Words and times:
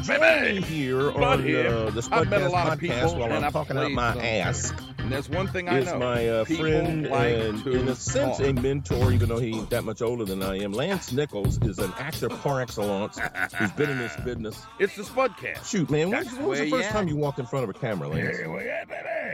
join 0.00 0.20
baby. 0.20 0.60
here 0.62 1.10
Spud 1.10 1.22
on 1.22 1.42
here. 1.42 1.66
uh, 1.68 1.90
the 1.90 2.08
I've 2.12 2.28
met 2.28 2.42
a 2.42 2.46
Spudcast 2.46 2.50
lot 2.50 2.66
of 2.72 2.78
podcast 2.78 2.80
people, 2.80 3.14
while 3.16 3.24
and 3.24 3.32
I'm 3.34 3.44
I've 3.44 3.52
talking 3.52 3.76
out 3.76 3.90
my 3.92 4.16
ass. 4.16 4.72
And 4.98 5.12
there's 5.12 5.28
one 5.28 5.46
thing 5.46 5.68
I 5.68 5.78
Is 5.78 5.86
know. 5.86 5.98
my 5.98 6.28
uh, 6.28 6.44
friend 6.44 7.08
like 7.08 7.34
and, 7.34 7.66
in 7.66 7.88
a 7.88 7.94
sense, 7.94 8.38
talk. 8.38 8.46
a 8.46 8.52
mentor, 8.52 9.12
even 9.12 9.28
though 9.28 9.38
he's 9.38 9.64
that 9.68 9.84
much 9.84 10.02
older 10.02 10.24
than 10.24 10.42
I 10.42 10.58
am. 10.58 10.72
Lance 10.72 11.12
Nichols 11.12 11.58
is 11.62 11.78
an 11.78 11.92
actor 11.98 12.28
par 12.28 12.60
excellence 12.60 13.18
who's 13.56 13.72
been 13.72 13.88
in 13.90 13.98
this 13.98 14.14
business. 14.24 14.60
It's 14.78 14.96
the 14.96 15.02
Spudcast. 15.04 15.66
Shoot, 15.66 15.88
man, 15.90 16.10
when, 16.10 16.46
was 16.46 16.58
the 16.58 16.68
first 16.70 16.90
time 16.90 17.08
you 17.08 17.16
walked 17.16 17.38
in 17.38 17.46
front 17.46 17.64
of 17.64 17.70
a 17.74 17.78
camera, 17.78 18.08
Lance? 18.08 18.36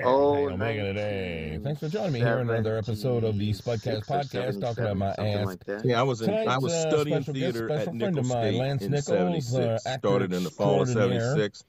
Oh, 0.05 0.35
Hey, 0.49 0.53
Omega 0.55 0.83
today. 0.83 1.61
Thanks 1.63 1.81
for 1.81 1.89
joining 1.89 2.13
me 2.13 2.19
here 2.21 2.39
on 2.39 2.51
another 2.51 2.77
episode 2.77 3.25
of 3.25 3.39
the 3.39 3.53
Spudcast 3.53 4.07
podcast, 4.07 4.61
talking 4.61 4.85
about 4.85 4.97
my 5.19 5.25
ass. 5.25 5.47
Like. 5.47 5.63
Yeah, 5.85 6.01
I 6.01 6.03
was 6.03 6.21
in. 6.21 6.31
I 6.31 6.59
was 6.59 6.73
uh, 6.73 6.91
studying 6.91 7.23
special 7.23 7.35
guest, 7.35 7.53
theater 7.55 7.71
at 7.73 7.85
friend 7.85 8.03
of 8.03 8.15
Nichols 8.15 8.29
mine, 8.29 8.43
State 8.43 8.59
Lance 8.59 8.83
in 8.83 8.91
Nichols, 8.91 9.07
'76. 9.07 9.57
uh, 9.87 9.99
Started 9.99 10.33
in 10.33 10.45
the 10.45 10.51
fall 10.51 10.83
of 10.83 10.89
'76. 10.89 11.65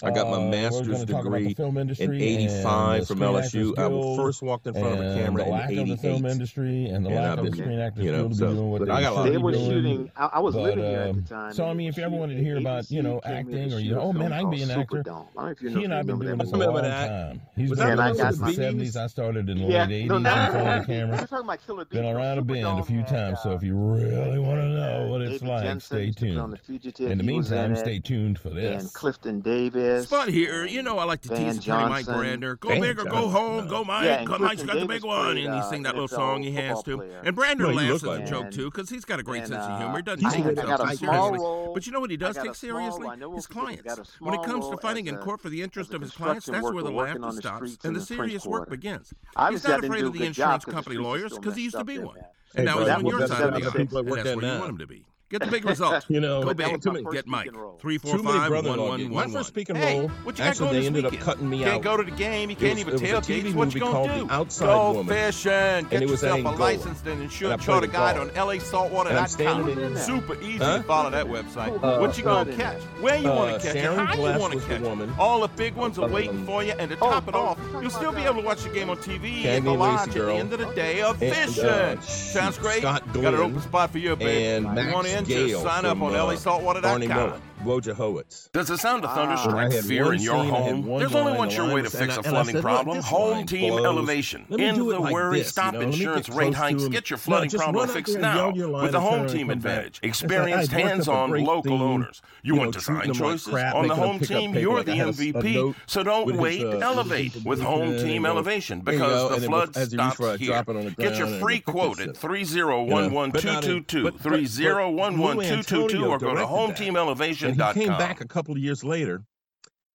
I 0.00 0.12
got 0.12 0.28
my 0.30 0.36
Uh, 0.36 0.48
master's 0.50 0.86
gonna 0.86 1.06
talk 1.06 1.26
about 1.26 1.40
the 1.42 1.54
degree 1.54 1.98
in 1.98 2.12
'85 2.22 3.08
from 3.08 3.18
LSU. 3.18 3.74
I 3.76 4.16
first 4.16 4.42
walked 4.42 4.68
in 4.68 4.74
front 4.74 4.86
of 4.86 5.00
a 5.00 5.14
camera 5.20 5.44
the 5.44 5.50
lack 5.50 5.70
in 5.72 5.78
of 5.80 5.88
the 5.88 5.96
film 5.96 6.24
industry 6.24 6.86
and 6.86 7.04
the 7.04 7.10
And 7.10 7.18
lack 7.18 7.32
I've 7.32 7.38
of 7.44 7.50
the 7.50 7.56
Screen 7.56 7.78
Actors 7.80 8.04
you 8.04 8.12
know, 8.12 8.30
so- 8.30 8.54
doing 8.54 8.70
what 8.70 8.84
they 8.86 8.92
I 8.92 9.00
got 9.00 9.24
They 9.24 9.38
were 9.38 9.50
doing. 9.50 9.68
shooting. 9.70 10.10
I, 10.16 10.26
I 10.34 10.38
was 10.38 10.54
But, 10.54 10.62
living 10.62 10.84
here 10.84 10.98
at 11.00 11.10
um, 11.10 11.22
the 11.22 11.28
time. 11.28 11.52
so, 11.52 11.66
I 11.66 11.74
mean, 11.74 11.88
if 11.88 11.96
you 11.96 12.04
ever 12.04 12.14
wanted 12.14 12.36
to 12.36 12.42
hear 12.44 12.58
about, 12.58 12.88
you 12.92 13.02
know, 13.02 13.20
ABC 13.24 13.24
came 13.24 13.48
here 13.48 13.58
acting 13.64 13.72
or, 13.74 13.78
you 13.80 13.94
know, 13.94 14.00
oh, 14.02 14.12
man, 14.12 14.32
I 14.32 14.40
can 14.42 14.50
be 14.50 14.62
an 14.62 14.70
actor. 14.70 15.02
Superdome. 15.02 15.26
I 15.36 15.40
don't 15.40 15.44
know 15.44 15.50
if 15.50 15.62
you 15.62 15.70
know 15.70 15.78
He 15.78 15.84
and 15.84 15.94
I 15.94 15.96
have 15.96 16.06
been 16.06 16.18
doing 16.20 16.38
this 16.38 16.52
a 16.52 16.56
long 16.56 16.80
time. 16.82 17.40
He's 17.56 17.70
been 17.70 17.78
that 17.78 17.90
And 17.90 18.00
I 18.00 18.06
around 18.10 18.16
since 18.16 18.38
the 18.38 18.62
70s. 18.62 18.96
I 18.96 19.06
started 19.08 19.48
in 19.48 19.58
the 19.58 19.64
late 19.66 19.88
80s 19.88 20.06
no, 20.06 20.16
in 20.16 20.22
front 20.22 20.56
of 20.56 20.86
the 20.86 20.92
camera. 20.92 21.16
I'm 21.18 21.26
talking 21.26 21.44
about 21.44 21.66
Killer 21.66 21.84
Been 21.86 22.04
around 22.04 22.38
a 22.38 22.42
bend 22.42 22.66
a 22.78 22.82
few 22.84 23.02
times, 23.02 23.40
so 23.42 23.50
uh, 23.50 23.54
if 23.56 23.64
you 23.64 23.74
really 23.76 24.38
want 24.38 24.60
to 24.60 24.68
know 24.68 25.08
what 25.10 25.22
it's 25.22 25.42
like, 25.42 25.80
stay 25.80 26.12
tuned. 26.12 26.56
In 27.00 27.18
the 27.18 27.24
meantime, 27.24 27.74
stay 27.74 27.98
tuned 27.98 28.38
for 28.38 28.50
this. 28.50 28.82
And. 28.82 28.92
Clifton 28.92 29.40
Davis. 29.88 30.04
Spud 30.06 30.28
here. 30.28 30.64
You 30.66 30.82
know 30.82 30.98
I 30.98 31.04
like 31.04 31.20
to 31.22 31.28
Van 31.28 31.54
tease 31.54 31.64
Tony 31.64 31.88
Mike 31.88 32.06
Brander. 32.06 32.56
Go 32.56 32.68
Van 32.70 32.80
big 32.80 32.98
or 32.98 33.04
go 33.04 33.28
home. 33.28 33.64
no. 33.64 33.70
Go 33.70 33.84
Mike. 33.84 34.04
Yeah, 34.04 34.18
and 34.18 34.26
Go 34.26 34.38
Mike's 34.38 34.62
Clifton 34.62 34.66
got 34.66 34.72
the 34.74 34.80
Davis 34.80 34.96
big 34.96 35.04
one. 35.04 35.28
And 35.30 35.38
he 35.38 35.46
uh, 35.46 35.62
sing 35.70 35.82
that 35.84 35.94
little 35.94 36.08
song 36.08 36.42
he 36.42 36.52
has 36.52 36.76
football 36.78 36.82
to. 36.82 36.96
player. 36.98 37.20
And 37.24 37.36
Brander 37.36 37.64
No, 37.68 37.72
laughs 37.72 38.02
at 38.04 38.08
like 38.08 38.24
the 38.24 38.30
joke 38.30 38.50
too 38.50 38.70
because 38.70 38.90
he's 38.90 39.04
got 39.04 39.20
a 39.20 39.22
great 39.22 39.38
and, 39.40 39.48
sense 39.48 39.64
of 39.64 39.70
uh, 39.70 39.78
humor. 39.78 39.96
He 39.96 40.02
doesn't 40.02 40.24
He's 40.24 40.32
take 40.34 40.44
a 40.44 40.48
I, 40.48 40.50
I 40.50 40.54
good 40.54 40.58
himself 40.58 40.68
got 40.68 40.76
too 40.78 40.82
a 40.82 40.86
actor. 40.92 40.96
small 40.98 41.14
seriously. 41.24 41.38
role. 41.44 41.74
But 41.74 41.86
you 41.86 41.92
know 41.92 42.00
what 42.00 42.10
he 42.10 42.16
does 42.16 42.36
take 42.36 42.54
seriously? 42.54 43.02
role. 43.02 43.10
I 43.10 43.14
know 43.16 43.34
His 43.34 43.46
clients. 43.46 44.10
When 44.20 44.34
it 44.34 44.42
comes 44.44 44.68
to 44.68 44.76
fighting 44.78 45.06
in 45.06 45.16
court 45.18 45.40
for 45.40 45.48
the 45.48 45.62
interest 45.62 45.94
of 45.94 46.00
his 46.02 46.12
clients, 46.12 46.46
that's 46.46 46.62
where 46.62 46.82
the 46.82 46.90
laughter 46.90 47.30
stops 47.32 47.78
and 47.84 47.94
the 47.96 48.00
the 48.00 48.06
serious 48.06 48.46
work 48.46 48.70
begins. 48.70 49.12
He's 49.50 49.64
not 49.64 49.84
afraid 49.84 50.04
of 50.04 50.12
the 50.12 50.18
good 50.20 50.32
job 50.32 50.62
insurance 50.62 50.64
'cause 50.64 50.64
the 50.64 50.72
company 50.72 50.96
lawyers 50.98 51.34
because 51.34 51.56
he 51.56 51.62
used 51.64 51.76
to 51.76 51.84
be 51.84 51.98
one. 51.98 52.16
And 52.54 52.64
now 52.64 52.78
he's 52.78 52.88
on 52.88 53.04
your 53.06 53.26
side 53.26 53.42
of 53.52 53.60
the 53.60 53.68
up 53.68 53.74
people 53.76 53.96
that 53.96 54.00
And 54.00 54.08
work 54.10 54.16
that's 54.16 54.24
there 54.24 54.36
where 54.36 54.46
you 54.46 54.52
now. 54.52 54.58
want 54.60 54.70
him 54.70 54.78
to 54.78 54.86
be. 54.86 55.04
Get 55.30 55.40
the 55.40 55.46
big 55.46 55.64
result. 55.64 56.06
You 56.08 56.20
know, 56.20 56.40
Go 56.40 56.46
But 56.48 56.56
that 56.56 56.80
big. 56.80 56.86
was 56.94 57.04
my 57.04 57.12
Get 57.12 57.26
Mike. 57.26 57.46
speaking. 57.46 57.60
Three 57.78 57.98
four 57.98 58.16
Too 58.16 58.22
many 58.22 58.38
five 58.38 58.48
brother-in-law 58.48 58.82
one 58.82 58.88
one 58.88 58.98
gigs. 59.00 59.10
My 59.10 59.14
one 59.16 59.24
first 59.26 59.34
one. 59.34 59.44
speaking 59.44 59.76
Hey, 59.76 59.98
role, 60.00 60.08
what 60.08 60.38
you 60.38 60.44
got 60.44 60.48
actually, 60.50 60.64
going 60.66 60.72
they 60.72 60.78
this 60.80 60.86
ended 60.86 61.04
up 61.06 61.12
cutting 61.20 61.50
me 61.50 61.58
Can't 61.60 61.70
out. 61.76 61.82
go 61.82 61.96
to 61.98 62.02
the 62.02 62.10
game. 62.16 62.50
You 62.50 62.56
It 62.56 62.60
can't 62.60 62.70
was- 62.72 62.80
even 62.80 62.94
it 62.94 63.00
was 63.14 63.26
tailgate. 63.26 63.42
TV 63.44 63.54
What 63.54 63.74
you 63.74 63.80
gonna 63.80 64.18
do? 64.20 64.26
The 64.26 64.32
Outside 64.32 64.66
Go 64.66 64.92
Woman. 64.92 65.14
fishing. 65.14 65.52
And 65.52 65.90
Get 65.90 66.02
it 66.02 66.10
was 66.10 66.22
yourself 66.22 66.32
a 66.32 66.38
Angola. 66.38 66.56
licensed 66.56 67.02
and 67.04 67.12
And 67.12 67.20
I 67.20 67.24
insured 67.24 67.50
played 67.50 67.60
charter 67.66 67.86
a 67.86 67.88
guide 67.88 68.16
on 68.18 68.30
LASaltwater.com. 68.30 69.06
And 69.08 69.18
I'm 69.18 69.26
standing 69.28 69.96
Super 69.98 70.40
easy 70.42 70.58
to 70.58 70.82
follow 70.86 71.10
that 71.10 71.26
website. 71.26 71.82
Uh, 71.82 71.98
what 71.98 72.16
you 72.16 72.24
gonna 72.24 72.52
catch? 72.56 72.80
Where 73.00 73.16
you 73.18 73.30
uh, 73.30 73.36
want 73.36 73.60
to 73.60 73.66
catch 73.66 73.76
it? 73.76 73.84
How 73.84 74.14
you 74.14 74.38
want 74.40 74.52
to 74.54 74.60
catch 74.60 74.80
it? 74.80 75.18
All 75.18 75.40
the 75.40 75.48
big 75.48 75.74
ones 75.74 75.98
are 75.98 76.08
waiting 76.08 76.44
for 76.46 76.62
you. 76.62 76.72
And 76.78 76.90
to 76.90 76.96
oh, 77.02 77.10
top 77.10 77.28
it 77.28 77.34
oh, 77.34 77.38
off, 77.38 77.58
you're 77.58 77.66
talking 77.66 77.82
you'll 77.82 77.90
still 77.90 78.12
be 78.12 78.22
able 78.22 78.36
to 78.36 78.46
watch 78.46 78.62
the 78.62 78.70
game 78.70 78.88
on 78.90 78.96
TV 78.96 79.42
Candy 79.42 79.48
at 79.48 79.64
the 79.64 79.70
and 79.72 79.78
lodge 79.80 80.08
Lacey 80.08 80.20
at 80.20 80.26
the 80.26 80.32
end 80.34 80.52
of 80.54 80.58
the 80.60 80.72
day 80.74 81.02
of 81.02 81.18
fishing. 81.18 81.64
uh, 81.64 82.00
Sounds 82.00 82.56
great. 82.58 82.82
Got 82.82 83.06
an 83.14 83.24
open 83.24 83.60
spot 83.60 83.90
for 83.90 83.98
you, 83.98 84.16
baby. 84.16 84.44
and 84.46 84.74
Max 84.74 84.94
want 84.94 85.06
in? 85.18 85.48
Just 85.48 85.62
sign 85.62 85.84
up 85.84 86.00
on 86.00 86.14
uh, 86.14 86.24
LASaltwater.com. 86.26 87.42
Barney 87.68 87.80
Wojciechowicz. 87.82 88.52
Does 88.52 88.68
the 88.68 88.78
sound 88.78 89.04
of 89.04 89.12
thunder 89.14 89.34
ah. 89.36 89.46
Wow. 89.46 89.50
And 89.50 89.58
I 89.58 89.68
strike 89.68 89.72
had 89.72 89.84
fear 89.84 90.12
in 90.12 90.20
your 90.22 90.42
scene, 90.42 90.52
I 90.52 90.56
had 90.56 90.74
home? 90.84 90.98
There's 90.98 91.14
only 91.14 91.32
one 91.32 91.50
sure 91.50 91.74
way 91.74 91.82
to 91.82 91.90
fix 91.90 92.00
and 92.00 92.10
a 92.10 92.12
I- 92.12 92.16
and 92.16 92.26
I 92.26 92.30
flooding 92.30 92.54
said, 92.54 92.62
problem. 92.62 93.02
Home 93.02 93.46
Team 93.46 93.72
blows. 93.74 93.84
Elevation. 93.84 94.46
Let 94.48 94.58
me 94.60 94.66
End 94.66 94.78
the 94.78 94.84
like 94.98 95.12
worry, 95.12 95.38
this, 95.40 95.48
stop 95.48 95.74
you 95.74 95.80
know, 95.80 95.86
let 95.86 95.92
me 95.92 95.98
get 95.98 96.00
insurance 96.08 96.28
rate 96.30 96.54
hikes. 96.54 96.88
Get 96.88 97.10
your 97.10 97.18
flooding 97.18 97.50
just 97.50 97.62
problem 97.62 97.88
fixed 97.88 98.18
now 98.18 98.36
yell 98.48 98.56
your 98.56 98.68
line 98.68 98.82
with 98.84 98.92
the 98.92 99.00
Home 99.00 99.26
Team 99.26 99.50
and 99.50 99.62
come 99.62 99.70
back. 99.70 99.78
Advantage. 99.86 100.00
It's 100.02 100.22
like, 100.22 100.32
I 100.32 100.34
Experienced, 100.36 100.72
worked 100.72 100.82
up 100.84 100.86
a 100.86 100.88
hands-on 100.94 101.30
local 101.44 101.82
owners. 101.82 102.22
You 102.42 102.54
you 102.54 102.58
want 102.60 102.68
know, 102.68 102.72
design 102.72 102.96
treating 102.96 103.12
them 103.12 103.22
like 103.26 103.32
choices 103.34 103.54
on 103.74 103.88
the 103.88 103.94
Home 103.94 104.18
Team. 104.20 104.54
You're 104.54 104.82
the 104.82 104.92
I 104.92 104.96
had 104.96 105.06
a 105.06 105.10
s- 105.10 105.18
a 105.20 105.22
MVP. 105.32 105.74
So 105.86 106.02
don't 106.02 106.36
wait. 106.36 106.64
Uh, 106.64 106.78
Elevate 106.78 107.44
with 107.44 107.60
Home 107.60 107.96
Team 107.98 108.24
Elevation 108.26 108.80
because 108.80 109.00
uh, 109.24 109.28
the 109.28 109.34
and 109.34 109.42
then 109.42 109.50
flood 109.50 109.76
as 109.76 109.92
you 109.92 109.98
reach 109.98 110.14
stops 110.14 110.20
uh, 110.20 110.36
here. 110.36 110.48
drop 110.48 110.68
it 110.68 110.76
on 110.76 110.84
the 110.84 110.90
Get 110.92 111.16
your 111.18 111.26
free 111.40 111.60
quote 111.60 112.00
at 112.00 112.10
up. 112.10 112.16
three 112.16 112.44
zero 112.44 112.82
one 112.84 113.12
one 113.12 113.30
But 113.30 113.42
two 113.42 113.48
not 113.48 113.64
in- 113.64 113.70
two 113.70 113.80
two 113.82 114.02
but- 114.04 114.12
but- 114.14 114.22
three 114.22 114.46
zero 114.46 114.90
one 114.90 115.18
one 115.18 115.38
two 115.40 115.62
two 115.62 115.88
two 115.88 116.06
or 116.06 116.18
go 116.18 116.34
to 116.34 116.46
home 116.46 116.74
team 116.74 116.94
HomeTeamElevation.com. 116.94 117.57
He 117.58 117.80
came 117.80 117.98
back 117.98 118.20
a 118.20 118.26
couple 118.26 118.54
of 118.54 118.58
years 118.60 118.84
later, 118.84 119.24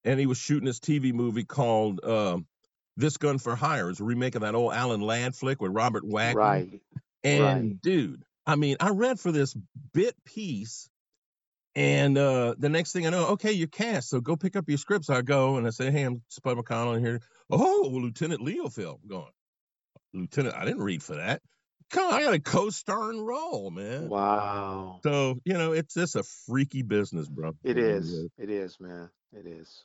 and 0.04 0.20
he 0.20 0.26
was 0.26 0.38
shooting 0.38 0.66
this 0.66 0.80
TV 0.80 1.14
movie 1.14 1.46
called 1.46 2.04
um, 2.04 2.46
"This 2.98 3.18
Gun 3.18 3.38
for 3.38 3.56
Hire." 3.56 3.90
It's 3.90 4.00
a 4.00 4.04
remake 4.04 4.36
of 4.36 4.42
that 4.42 4.56
old 4.56 4.74
Alan 4.74 5.02
Ladd 5.02 5.36
flick 5.36 5.62
with 5.62 5.72
Robert 5.72 6.04
Wagner. 6.06 6.42
Right. 6.42 6.82
And 7.24 7.44
right. 7.44 7.82
dude, 7.82 8.24
I 8.46 8.56
mean, 8.56 8.78
I 8.80 8.90
read 8.90 9.20
for 9.20 9.32
this 9.32 9.56
bit 9.94 10.16
piece, 10.26 10.90
and 11.76 12.18
uh, 12.18 12.56
the 12.58 12.70
next 12.70 12.92
thing 12.92 13.08
I 13.08 13.10
know, 13.10 13.28
okay, 13.30 13.52
you're 13.52 13.68
cast, 13.68 14.10
so 14.10 14.20
go 14.20 14.36
pick 14.36 14.56
up 14.56 14.68
your 14.68 14.78
scripts. 14.78 15.10
I 15.10 15.22
go 15.22 15.58
and 15.58 15.66
I 15.66 15.72
say, 15.72 15.90
hey, 15.90 16.04
I'm 16.04 16.22
Spud 16.28 16.58
McConnell 16.58 17.00
here. 17.00 17.22
Oh, 17.50 17.90
Lieutenant 17.92 18.42
Leo 18.42 18.70
Phil. 18.70 19.00
I'm 19.02 19.08
going, 19.08 19.32
Lieutenant, 20.14 20.56
I 20.56 20.66
didn't 20.66 20.84
read 20.84 21.02
for 21.02 21.16
that. 21.16 21.42
Come 21.94 22.08
on, 22.08 22.14
I 22.16 22.24
got 22.24 22.34
a 22.34 22.40
co-starring 22.40 23.24
role, 23.24 23.70
man. 23.70 24.10
Wow. 24.10 25.00
So 25.04 25.40
you 25.46 25.54
know, 25.54 25.74
it's 25.74 25.94
just 25.94 26.16
a 26.16 26.24
freaky 26.48 26.82
business, 26.82 27.30
bro. 27.30 27.52
It 27.64 27.78
is. 27.78 28.28
It 28.40 28.50
is, 28.50 28.80
man. 28.80 29.12
It 29.32 29.46
is. 29.46 29.84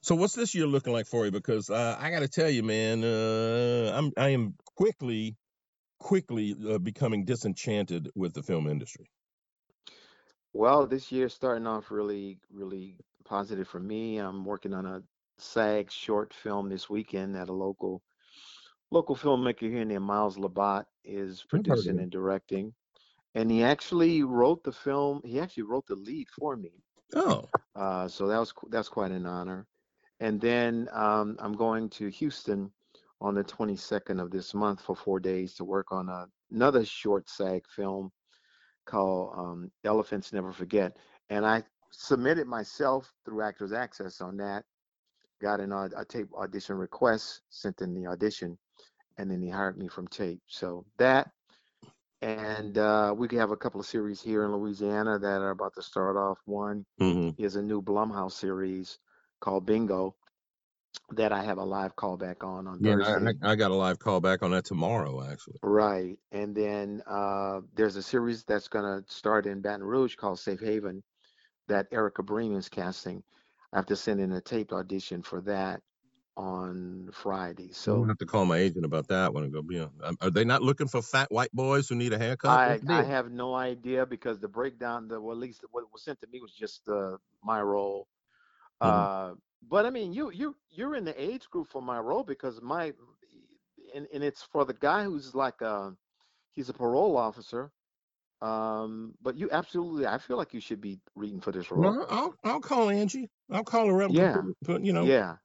So 0.00 0.16
what's 0.16 0.34
this 0.34 0.56
year 0.56 0.66
looking 0.66 0.92
like 0.92 1.06
for 1.06 1.24
you? 1.24 1.30
Because 1.30 1.70
uh, 1.70 1.96
I 2.00 2.10
got 2.10 2.20
to 2.20 2.28
tell 2.28 2.50
you, 2.50 2.64
man, 2.64 3.04
uh, 3.04 3.92
I'm 3.96 4.12
I 4.16 4.30
am 4.30 4.54
quickly, 4.74 5.36
quickly 6.00 6.56
uh, 6.68 6.78
becoming 6.78 7.24
disenchanted 7.24 8.10
with 8.16 8.34
the 8.34 8.42
film 8.42 8.66
industry. 8.66 9.08
Well, 10.52 10.84
this 10.88 11.12
year's 11.12 11.32
starting 11.32 11.68
off 11.68 11.92
really, 11.92 12.40
really 12.52 12.96
positive 13.24 13.68
for 13.68 13.78
me. 13.78 14.18
I'm 14.18 14.44
working 14.44 14.74
on 14.74 14.84
a 14.84 15.02
SAG 15.38 15.92
short 15.92 16.34
film 16.34 16.68
this 16.68 16.90
weekend 16.90 17.36
at 17.36 17.50
a 17.50 17.52
local 17.52 18.02
local 18.90 19.16
filmmaker 19.16 19.68
here 19.70 19.84
named 19.84 20.04
Miles 20.04 20.36
Labat 20.36 20.84
is 21.04 21.44
producing 21.48 21.98
and 22.02 22.10
directing. 22.10 22.74
And 23.34 23.50
he 23.50 23.62
actually 23.62 24.22
wrote 24.22 24.62
the 24.64 24.72
film. 24.72 25.20
He 25.24 25.40
actually 25.40 25.64
wrote 25.64 25.86
the 25.86 25.96
lead 25.96 26.28
for 26.30 26.56
me. 26.56 26.72
Oh, 27.14 27.44
Uh, 27.74 28.08
so 28.08 28.26
that 28.26 28.38
was 28.38 28.52
that's 28.70 28.88
quite 28.88 29.10
an 29.12 29.26
honor. 29.26 29.66
And 30.20 30.40
then 30.40 30.88
um, 30.92 31.36
I'm 31.38 31.52
going 31.52 31.90
to 31.90 32.08
Houston 32.08 32.70
on 33.20 33.34
the 33.34 33.44
22nd 33.44 34.20
of 34.20 34.30
this 34.30 34.54
month 34.54 34.80
for 34.80 34.96
four 34.96 35.20
days 35.20 35.54
to 35.54 35.64
work 35.64 35.92
on 35.92 36.08
a, 36.08 36.26
another 36.50 36.84
short 36.84 37.28
SAG 37.28 37.64
film 37.68 38.10
called 38.86 39.34
um, 39.36 39.70
Elephants 39.84 40.32
Never 40.32 40.52
Forget. 40.52 40.96
And 41.28 41.44
I 41.44 41.62
submitted 41.90 42.46
myself 42.46 43.12
through 43.24 43.42
Actors 43.42 43.72
Access 43.72 44.20
on 44.20 44.36
that. 44.38 44.64
Got 45.40 45.60
an 45.60 45.72
aud- 45.72 45.92
a 45.96 46.04
tape 46.04 46.32
audition 46.34 46.76
request, 46.76 47.42
sent 47.50 47.82
in 47.82 47.94
the 47.94 48.06
audition, 48.06 48.56
and 49.18 49.30
then 49.30 49.40
he 49.40 49.48
hired 49.48 49.78
me 49.78 49.88
from 49.88 50.08
tape. 50.08 50.40
So 50.46 50.84
that, 50.98 51.30
and 52.22 52.76
uh, 52.78 53.14
we 53.16 53.28
have 53.36 53.50
a 53.50 53.56
couple 53.56 53.80
of 53.80 53.86
series 53.86 54.20
here 54.20 54.44
in 54.44 54.52
Louisiana 54.52 55.18
that 55.18 55.40
are 55.40 55.50
about 55.50 55.74
to 55.74 55.82
start 55.82 56.16
off. 56.16 56.38
One 56.44 56.84
hmm 56.98 57.30
is 57.38 57.56
a 57.56 57.62
new 57.62 57.82
Blumhouse 57.82 58.32
series 58.32 58.98
called 59.40 59.66
Bingo 59.66 60.14
that 61.10 61.32
I 61.32 61.44
have 61.44 61.58
a 61.58 61.64
live 61.64 61.94
callback 61.94 62.42
on 62.42 62.66
on 62.66 62.78
yeah. 62.80 62.96
Thursday. 62.96 63.38
I, 63.42 63.52
I, 63.52 63.54
got 63.54 63.70
a 63.70 63.74
live 63.74 63.98
call 63.98 64.20
back 64.20 64.42
on 64.42 64.50
that 64.52 64.64
tomorrow, 64.64 65.22
actually. 65.30 65.58
Right. 65.62 66.16
And 66.32 66.54
then 66.54 67.02
uh, 67.06 67.60
there's 67.74 67.96
a 67.96 68.02
series 68.02 68.44
that's 68.44 68.68
going 68.68 68.84
to 68.84 69.12
start 69.12 69.46
in 69.46 69.60
Baton 69.60 69.84
Rouge 69.84 70.16
called 70.16 70.40
Safe 70.40 70.60
Haven 70.60 71.02
that 71.68 71.86
Erica 71.92 72.22
Breen 72.22 72.54
is 72.54 72.68
casting. 72.68 73.22
I 73.72 73.76
have 73.76 73.86
to 73.86 73.96
send 73.96 74.20
in 74.20 74.32
a 74.32 74.40
taped 74.40 74.72
audition 74.72 75.22
for 75.22 75.40
that 75.42 75.80
on 76.36 77.10
Friday. 77.12 77.72
So 77.72 77.94
I'm 77.94 78.00
gonna 78.00 78.10
have 78.12 78.18
to 78.18 78.26
call 78.26 78.44
my 78.46 78.58
agent 78.58 78.84
about 78.84 79.08
that 79.08 79.32
one 79.32 79.44
and 79.44 79.52
go. 79.52 79.62
Yeah, 79.70 79.88
um, 80.02 80.16
are 80.20 80.30
they 80.30 80.44
not 80.44 80.62
looking 80.62 80.88
for 80.88 81.02
fat 81.02 81.30
white 81.30 81.52
boys 81.52 81.88
who 81.88 81.94
need 81.94 82.12
a 82.12 82.18
haircut? 82.18 82.64
I, 82.64 82.80
the 82.80 82.86
I 82.88 83.02
deal? 83.02 83.04
have 83.04 83.30
no 83.30 83.54
idea 83.54 84.06
because 84.06 84.38
the 84.38 84.48
breakdown, 84.48 85.08
the 85.08 85.20
well, 85.20 85.32
at 85.36 85.40
least 85.40 85.64
what 85.72 85.90
was 85.92 86.02
sent 86.02 86.20
to 86.20 86.26
me 86.28 86.40
was 86.40 86.54
just 86.54 86.88
uh, 86.88 87.18
my 87.42 87.60
role. 87.60 88.08
Mhm. 88.82 89.06
Uh, 89.06 89.34
but 89.62 89.86
I 89.86 89.90
mean, 89.90 90.12
you 90.12 90.30
you 90.30 90.56
you're 90.70 90.96
in 90.96 91.04
the 91.04 91.20
age 91.22 91.50
group 91.50 91.68
for 91.68 91.82
my 91.82 92.00
role 92.00 92.24
because 92.24 92.62
my 92.62 92.94
and, 93.94 94.06
and 94.12 94.22
it's 94.24 94.42
for 94.42 94.64
the 94.64 94.74
guy 94.74 95.04
who's 95.04 95.34
like 95.34 95.60
a 95.62 95.96
he's 96.52 96.68
a 96.70 96.74
parole 96.74 97.16
officer. 97.16 97.72
Um, 98.42 99.16
but 99.22 99.36
you 99.36 99.50
absolutely, 99.52 100.06
I 100.06 100.18
feel 100.18 100.36
like 100.38 100.54
you 100.54 100.60
should 100.60 100.80
be 100.82 101.00
reading 101.16 101.40
for 101.40 101.52
this 101.52 101.70
role. 101.70 101.98
Well, 101.98 102.06
I'll 102.08 102.34
I'll 102.42 102.60
call 102.60 102.90
Angie. 102.90 103.30
I'll 103.50 103.62
call 103.64 103.86
her 103.86 104.02
up. 104.02 104.10
and 104.18 104.18
Yeah, 104.18 104.32
put- 104.32 104.56
put- 104.64 104.82
you 104.84 104.92
know. 104.92 105.12
yeah, 105.12 105.36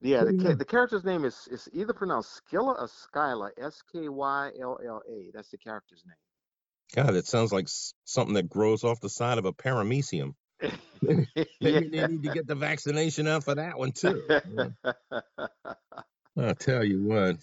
yeah. 0.00 0.24
The 0.24 0.36
ca- 0.36 0.54
the 0.54 0.64
character's 0.64 1.04
name 1.04 1.24
is 1.24 1.48
is 1.50 1.68
either 1.72 1.92
pronounced 1.92 2.40
Skylla 2.50 2.80
or 2.80 2.88
Skyla, 2.88 3.50
S 3.58 3.82
K 3.92 4.08
Y 4.08 4.50
L 4.60 4.78
L 4.86 5.02
A. 5.08 5.30
That's 5.32 5.50
the 5.50 5.58
character's 5.58 6.02
name. 6.06 7.04
God, 7.04 7.14
it 7.16 7.26
sounds 7.26 7.52
like 7.52 7.64
s- 7.64 7.94
something 8.04 8.34
that 8.34 8.48
grows 8.48 8.84
off 8.84 9.00
the 9.00 9.08
side 9.08 9.38
of 9.38 9.46
a 9.46 9.52
paramecium. 9.52 10.34
Maybe 11.02 11.26
Yeah. 11.60 11.62
they 11.90 12.06
need 12.06 12.22
to 12.22 12.30
get 12.32 12.46
the 12.46 12.54
vaccination 12.54 13.26
out 13.26 13.44
for 13.44 13.54
that 13.56 13.78
one 13.78 13.92
too. 13.92 14.22
I'll 16.36 16.54
tell 16.54 16.84
you 16.84 17.02
what. 17.04 17.36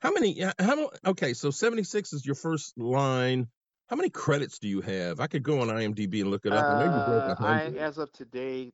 How 0.00 0.12
many? 0.12 0.40
How 0.58 0.74
mo- 0.74 0.90
Okay, 1.06 1.34
so 1.34 1.50
seventy 1.50 1.84
six 1.84 2.12
is 2.12 2.24
your 2.26 2.34
first 2.34 2.76
line. 2.78 3.48
How 3.88 3.96
many 3.96 4.10
credits 4.10 4.58
do 4.58 4.68
you 4.68 4.80
have? 4.80 5.20
I 5.20 5.26
could 5.26 5.42
go 5.42 5.60
on 5.60 5.68
IMDb 5.68 6.22
and 6.22 6.30
look 6.30 6.46
it 6.46 6.52
up. 6.52 6.66
and 6.66 6.78
maybe 6.78 6.94
you 6.94 7.00
Uh, 7.00 7.34
a 7.38 7.44
I, 7.44 7.64
as 7.78 7.98
of 7.98 8.10
today, 8.12 8.72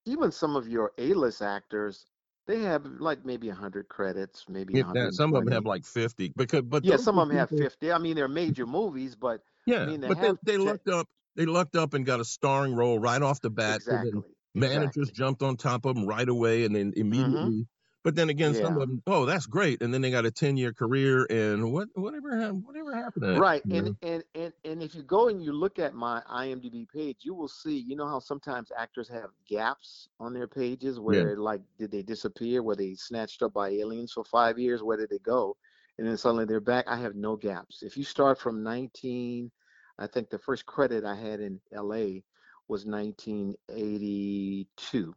even 0.05 0.31
some 0.31 0.55
of 0.55 0.67
your 0.67 0.91
A-list 0.99 1.41
actors, 1.41 2.05
they 2.47 2.59
have 2.61 2.85
like 2.85 3.25
maybe 3.25 3.49
100 3.49 3.89
credits, 3.89 4.47
maybe 4.49 4.81
that, 4.93 5.13
some 5.13 5.35
of 5.35 5.43
them 5.45 5.53
have 5.53 5.65
like 5.65 5.85
fifty. 5.85 6.33
Because, 6.35 6.63
but 6.63 6.83
Yeah, 6.83 6.97
some 6.97 7.17
of 7.19 7.27
them 7.27 7.37
have 7.37 7.51
50. 7.51 7.91
I 7.91 7.97
mean, 7.97 8.15
they're 8.15 8.27
major 8.27 8.65
movies, 8.65 9.15
but 9.15 9.43
I 9.79 9.81
Yeah, 9.81 9.85
mean, 9.85 10.01
they 10.01 10.13
but 10.13 10.19
they 10.19 10.33
they 10.43 10.57
lucked 10.57 10.87
up. 10.87 11.07
They 11.35 11.45
lucked 11.45 11.75
up 11.75 11.93
and 11.93 12.05
got 12.05 12.19
a 12.19 12.25
starring 12.25 12.73
role 12.73 12.97
right 12.99 13.21
off 13.21 13.41
the 13.41 13.49
bat. 13.49 13.81
Exactly, 13.85 14.33
managers 14.55 15.09
exactly. 15.09 15.11
jumped 15.11 15.43
on 15.43 15.57
top 15.57 15.85
of 15.85 15.95
them 15.95 16.05
right 16.07 16.27
away, 16.27 16.63
and 16.65 16.75
then 16.75 16.93
hmm 17.11 17.49
immediately. 17.51 17.67
But 18.07 18.15
then 18.15 18.29
again, 18.29 18.53
some 18.53 18.77
of 18.77 18.87
them, 18.87 19.03
oh, 19.05 19.25
that's 19.25 19.47
great, 19.47 19.81
and 19.81 19.93
then 19.93 19.99
they 19.99 20.11
got 20.11 20.25
a 20.25 20.31
ten 20.31 20.55
year 20.55 20.71
career, 20.71 21.27
and 21.29 21.73
what 21.73 21.89
whatever 21.93 22.53
whatever 22.53 22.95
happened? 22.95 23.33
Right. 23.33 23.61
You 23.65 23.71
And, 23.71 23.83
know? 23.83 23.97
and 24.01 24.23
and 24.35 24.53
and 24.63 24.81
if 24.81 24.95
you 24.95 25.03
go 25.03 25.27
and 25.27 25.43
you 25.43 25.51
look 25.51 25.77
at 25.79 25.93
my 25.93 26.21
IMDb 26.31 26.87
page, 26.87 27.17
you 27.23 27.33
will 27.33 27.49
see, 27.49 27.77
you 27.77 27.97
know 27.97 28.07
how 28.07 28.19
sometimes 28.19 28.71
actors 28.77 29.09
have 29.09 29.31
gaps 29.45 30.07
on 30.21 30.33
their 30.33 30.47
pages 30.47 30.99
Yeah. 31.05 31.11
where 31.23 31.35
like 31.35 31.59
did 31.77 31.91
they 31.91 32.03
disappear? 32.03 32.63
Were 32.63 32.77
they 32.77 32.95
snatched 32.95 33.43
up 33.43 33.51
by 33.53 33.67
aliens 33.69 34.13
for 34.13 34.23
five 34.23 34.57
years? 34.57 34.81
Where 34.83 34.95
did 34.97 35.09
they 35.09 35.19
go? 35.19 35.57
And 35.97 36.07
then 36.07 36.15
suddenly 36.17 36.45
they're 36.45 36.61
back. 36.61 36.87
I 36.87 36.95
have 36.95 37.15
no 37.15 37.35
gaps. 37.35 37.83
If 37.83 37.97
you 37.97 38.05
start 38.05 38.39
from 38.39 38.63
19, 38.63 39.51
I 39.99 40.07
think 40.07 40.29
the 40.29 40.39
first 40.39 40.65
credit 40.65 41.03
I 41.03 41.15
had 41.15 41.41
in 41.41 41.59
LA 41.73 42.21
was 42.69 42.85
1982. 42.85 45.13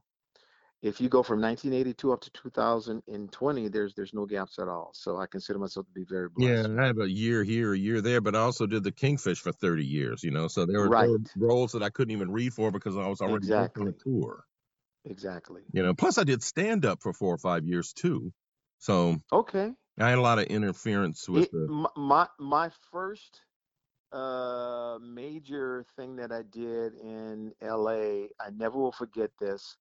If 0.82 1.00
you 1.00 1.08
go 1.08 1.22
from 1.22 1.40
1982 1.40 2.12
up 2.12 2.20
to 2.22 2.30
2020, 2.30 3.68
there's 3.68 3.94
there's 3.94 4.12
no 4.14 4.26
gaps 4.26 4.58
at 4.58 4.68
all. 4.68 4.92
So 4.94 5.16
I 5.18 5.26
consider 5.26 5.58
myself 5.58 5.86
to 5.86 5.92
be 5.92 6.04
very 6.04 6.28
blessed. 6.28 6.66
Yeah. 6.66 6.76
I 6.78 6.86
have 6.86 6.98
a 6.98 7.10
year 7.10 7.44
here, 7.44 7.72
a 7.74 7.78
year 7.78 8.00
there, 8.00 8.20
but 8.20 8.34
I 8.36 8.40
also 8.40 8.66
did 8.66 8.82
the 8.84 8.92
Kingfish 8.92 9.40
for 9.40 9.52
30 9.52 9.84
years, 9.84 10.22
you 10.22 10.30
know. 10.30 10.48
So 10.48 10.66
there 10.66 10.80
were, 10.80 10.92
there 10.96 11.08
Right. 11.08 11.10
were 11.10 11.18
roles 11.36 11.72
that 11.72 11.82
I 11.82 11.90
couldn't 11.90 12.12
even 12.12 12.30
read 12.32 12.52
for 12.54 12.70
because 12.70 12.96
I 12.96 13.06
was 13.08 13.20
already 13.20 13.48
Exactly. 13.48 14.02
tour, 14.02 14.44
Exactly. 15.04 15.68
you 15.72 15.82
know. 15.82 15.94
Plus, 15.94 16.18
I 16.18 16.24
did 16.24 16.42
stand 16.42 16.84
up 16.84 17.02
for 17.02 17.12
four 17.12 17.34
or 17.34 17.38
five 17.38 17.64
years 17.64 17.92
too. 17.92 18.32
So 18.78 19.16
Okay. 19.32 19.74
I 20.00 20.10
had 20.10 20.18
a 20.18 20.22
lot 20.22 20.38
of 20.40 20.46
interference 20.46 21.28
with 21.28 21.44
It 21.44 21.52
the. 21.52 21.68
my 21.68 21.90
my, 21.96 22.28
my 22.38 22.68
first 22.68 23.42
uh 24.12 24.98
major 25.02 25.84
thing 25.96 26.16
that 26.16 26.32
I 26.32 26.42
did 26.42 26.94
in 26.94 27.54
LA, 27.60 28.30
I 28.40 28.50
never 28.50 28.78
will 28.78 28.92
forget 28.92 29.32
this. 29.38 29.76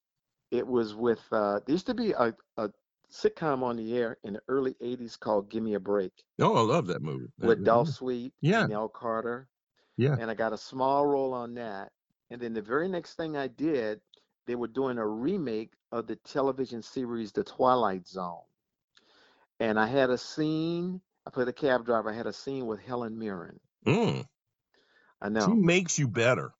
It 0.50 0.66
was 0.66 0.94
with 0.94 1.20
uh 1.32 1.60
there 1.66 1.72
used 1.74 1.86
to 1.86 1.94
be 1.94 2.12
a, 2.12 2.34
a 2.56 2.70
sitcom 3.10 3.62
on 3.62 3.76
the 3.76 3.96
air 3.96 4.18
in 4.22 4.34
the 4.34 4.42
early 4.48 4.74
80s 4.82 5.18
called 5.18 5.50
Give 5.50 5.62
Me 5.62 5.74
a 5.74 5.80
Break 5.80 6.12
Oh, 6.40 6.56
I 6.56 6.60
love 6.60 6.86
that 6.88 7.02
movie. 7.02 7.26
That- 7.38 7.46
with 7.48 7.64
Dolph 7.64 7.88
Sweet 7.88 8.32
yeah, 8.40 8.60
and 8.62 8.70
Nell 8.70 8.88
Carter. 8.88 9.48
yeah. 9.96 10.16
And 10.18 10.30
I 10.30 10.34
got 10.34 10.52
a 10.52 10.58
small 10.58 11.06
role 11.06 11.34
on 11.34 11.54
that. 11.54 11.92
And 12.30 12.40
then 12.40 12.52
the 12.54 12.62
very 12.62 12.88
next 12.88 13.14
thing 13.14 13.36
I 13.36 13.48
did, 13.48 14.00
they 14.46 14.54
were 14.54 14.68
doing 14.68 14.98
a 14.98 15.06
remake 15.06 15.72
of 15.92 16.06
the 16.06 16.16
television 16.16 16.82
series 16.82 17.32
The 17.32 17.42
Twilight 17.44 18.06
Zone. 18.06 18.42
And 19.58 19.78
I 19.78 19.86
had 19.86 20.10
a 20.10 20.18
scene, 20.18 21.00
I 21.26 21.30
played 21.30 21.48
a 21.48 21.52
cab 21.52 21.84
driver, 21.84 22.10
I 22.10 22.14
had 22.14 22.26
a 22.26 22.32
scene 22.32 22.66
with 22.66 22.80
Helen 22.80 23.18
Mirren. 23.18 23.58
Mm. 23.86 24.24
I 25.20 25.28
know. 25.28 25.46
She 25.46 25.52
makes 25.54 25.98
you 25.98 26.08
better. 26.08 26.52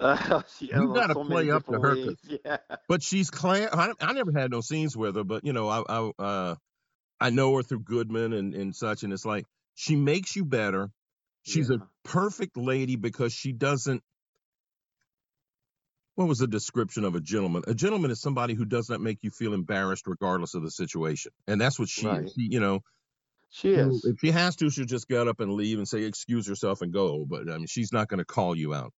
Uh, 0.02 0.42
You 0.72 0.90
got 0.90 1.08
to 1.08 1.16
so 1.16 1.24
play 1.26 1.50
up 1.50 1.64
to 1.70 1.78
her, 1.80 1.98
Yeah. 2.24 2.58
but 2.88 3.02
she's 3.02 3.30
cla 3.30 3.68
I, 3.72 3.92
I 4.00 4.12
never 4.14 4.32
had 4.32 4.50
no 4.50 4.60
scenes 4.60 4.96
with 4.96 5.16
her, 5.16 5.24
but 5.24 5.44
you 5.44 5.52
know, 5.52 5.68
I 5.68 5.82
I 5.88 6.12
uh 6.18 6.56
I 7.20 7.30
know 7.30 7.56
her 7.56 7.62
through 7.62 7.80
Goodman 7.84 8.32
and 8.32 8.54
and 8.54 8.74
such, 8.76 9.02
and 9.04 9.12
it's 9.12 9.26
like 9.26 9.46
she 9.74 9.96
makes 9.96 10.36
you 10.36 10.44
better. 10.44 10.90
She's 11.42 11.70
Yeah. 11.70 11.76
a 11.76 11.88
perfect 12.04 12.56
lady 12.56 12.96
because 12.96 13.32
she 13.32 13.52
doesn't. 13.52 14.02
What 16.16 16.28
was 16.28 16.38
the 16.38 16.46
description 16.48 17.04
of 17.04 17.14
a 17.14 17.20
gentleman? 17.20 17.62
A 17.66 17.74
gentleman 17.74 18.10
is 18.10 18.20
somebody 18.20 18.54
who 18.54 18.66
does 18.66 18.90
not 18.90 19.00
make 19.00 19.18
you 19.22 19.30
feel 19.30 19.54
embarrassed 19.54 20.06
regardless 20.06 20.54
of 20.54 20.62
the 20.62 20.70
situation, 20.70 21.32
and 21.46 21.60
that's 21.60 21.78
what 21.78 21.88
she 21.88 22.06
Right. 22.06 22.22
is. 22.24 22.32
She, 22.36 22.48
you 22.50 22.60
know, 22.60 22.80
She 23.50 23.74
is. 23.74 24.02
if 24.04 24.16
she 24.20 24.30
has 24.32 24.56
to, 24.56 24.70
she'll 24.70 24.86
just 24.86 25.08
get 25.08 25.28
up 25.28 25.40
and 25.40 25.52
leave 25.52 25.78
and 25.78 25.88
say 25.88 26.02
excuse 26.04 26.46
herself 26.48 26.82
and 26.82 26.92
go. 26.92 27.24
But 27.26 27.50
I 27.50 27.56
mean, 27.58 27.66
she's 27.68 27.92
not 27.92 28.08
going 28.08 28.18
to 28.18 28.24
call 28.24 28.56
you 28.56 28.74
out. 28.74 28.92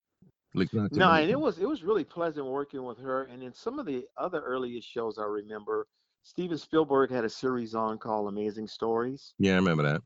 Like 0.55 0.73
No, 0.73 1.11
and 1.11 1.31
it 1.31 1.41
was 1.41 1.59
it 1.59 1.69
was 1.69 1.83
really 1.83 2.05
pleasant 2.05 2.47
working 2.47 2.85
with 2.85 2.99
her. 2.99 3.25
And 3.25 3.43
in 3.43 3.55
some 3.55 3.79
of 3.79 3.87
the 3.87 4.05
other 4.19 4.41
earliest 4.41 4.87
shows 4.89 5.19
I 5.19 5.25
remember, 5.25 5.87
Steven 6.23 6.59
Spielberg 6.59 7.11
had 7.11 7.25
a 7.25 7.31
series 7.31 7.75
on 7.75 7.99
called 7.99 8.29
Amazing 8.29 8.69
Stories. 8.69 9.35
Yeah, 9.39 9.53
I 9.53 9.57
remember 9.57 9.83
that. 9.85 10.03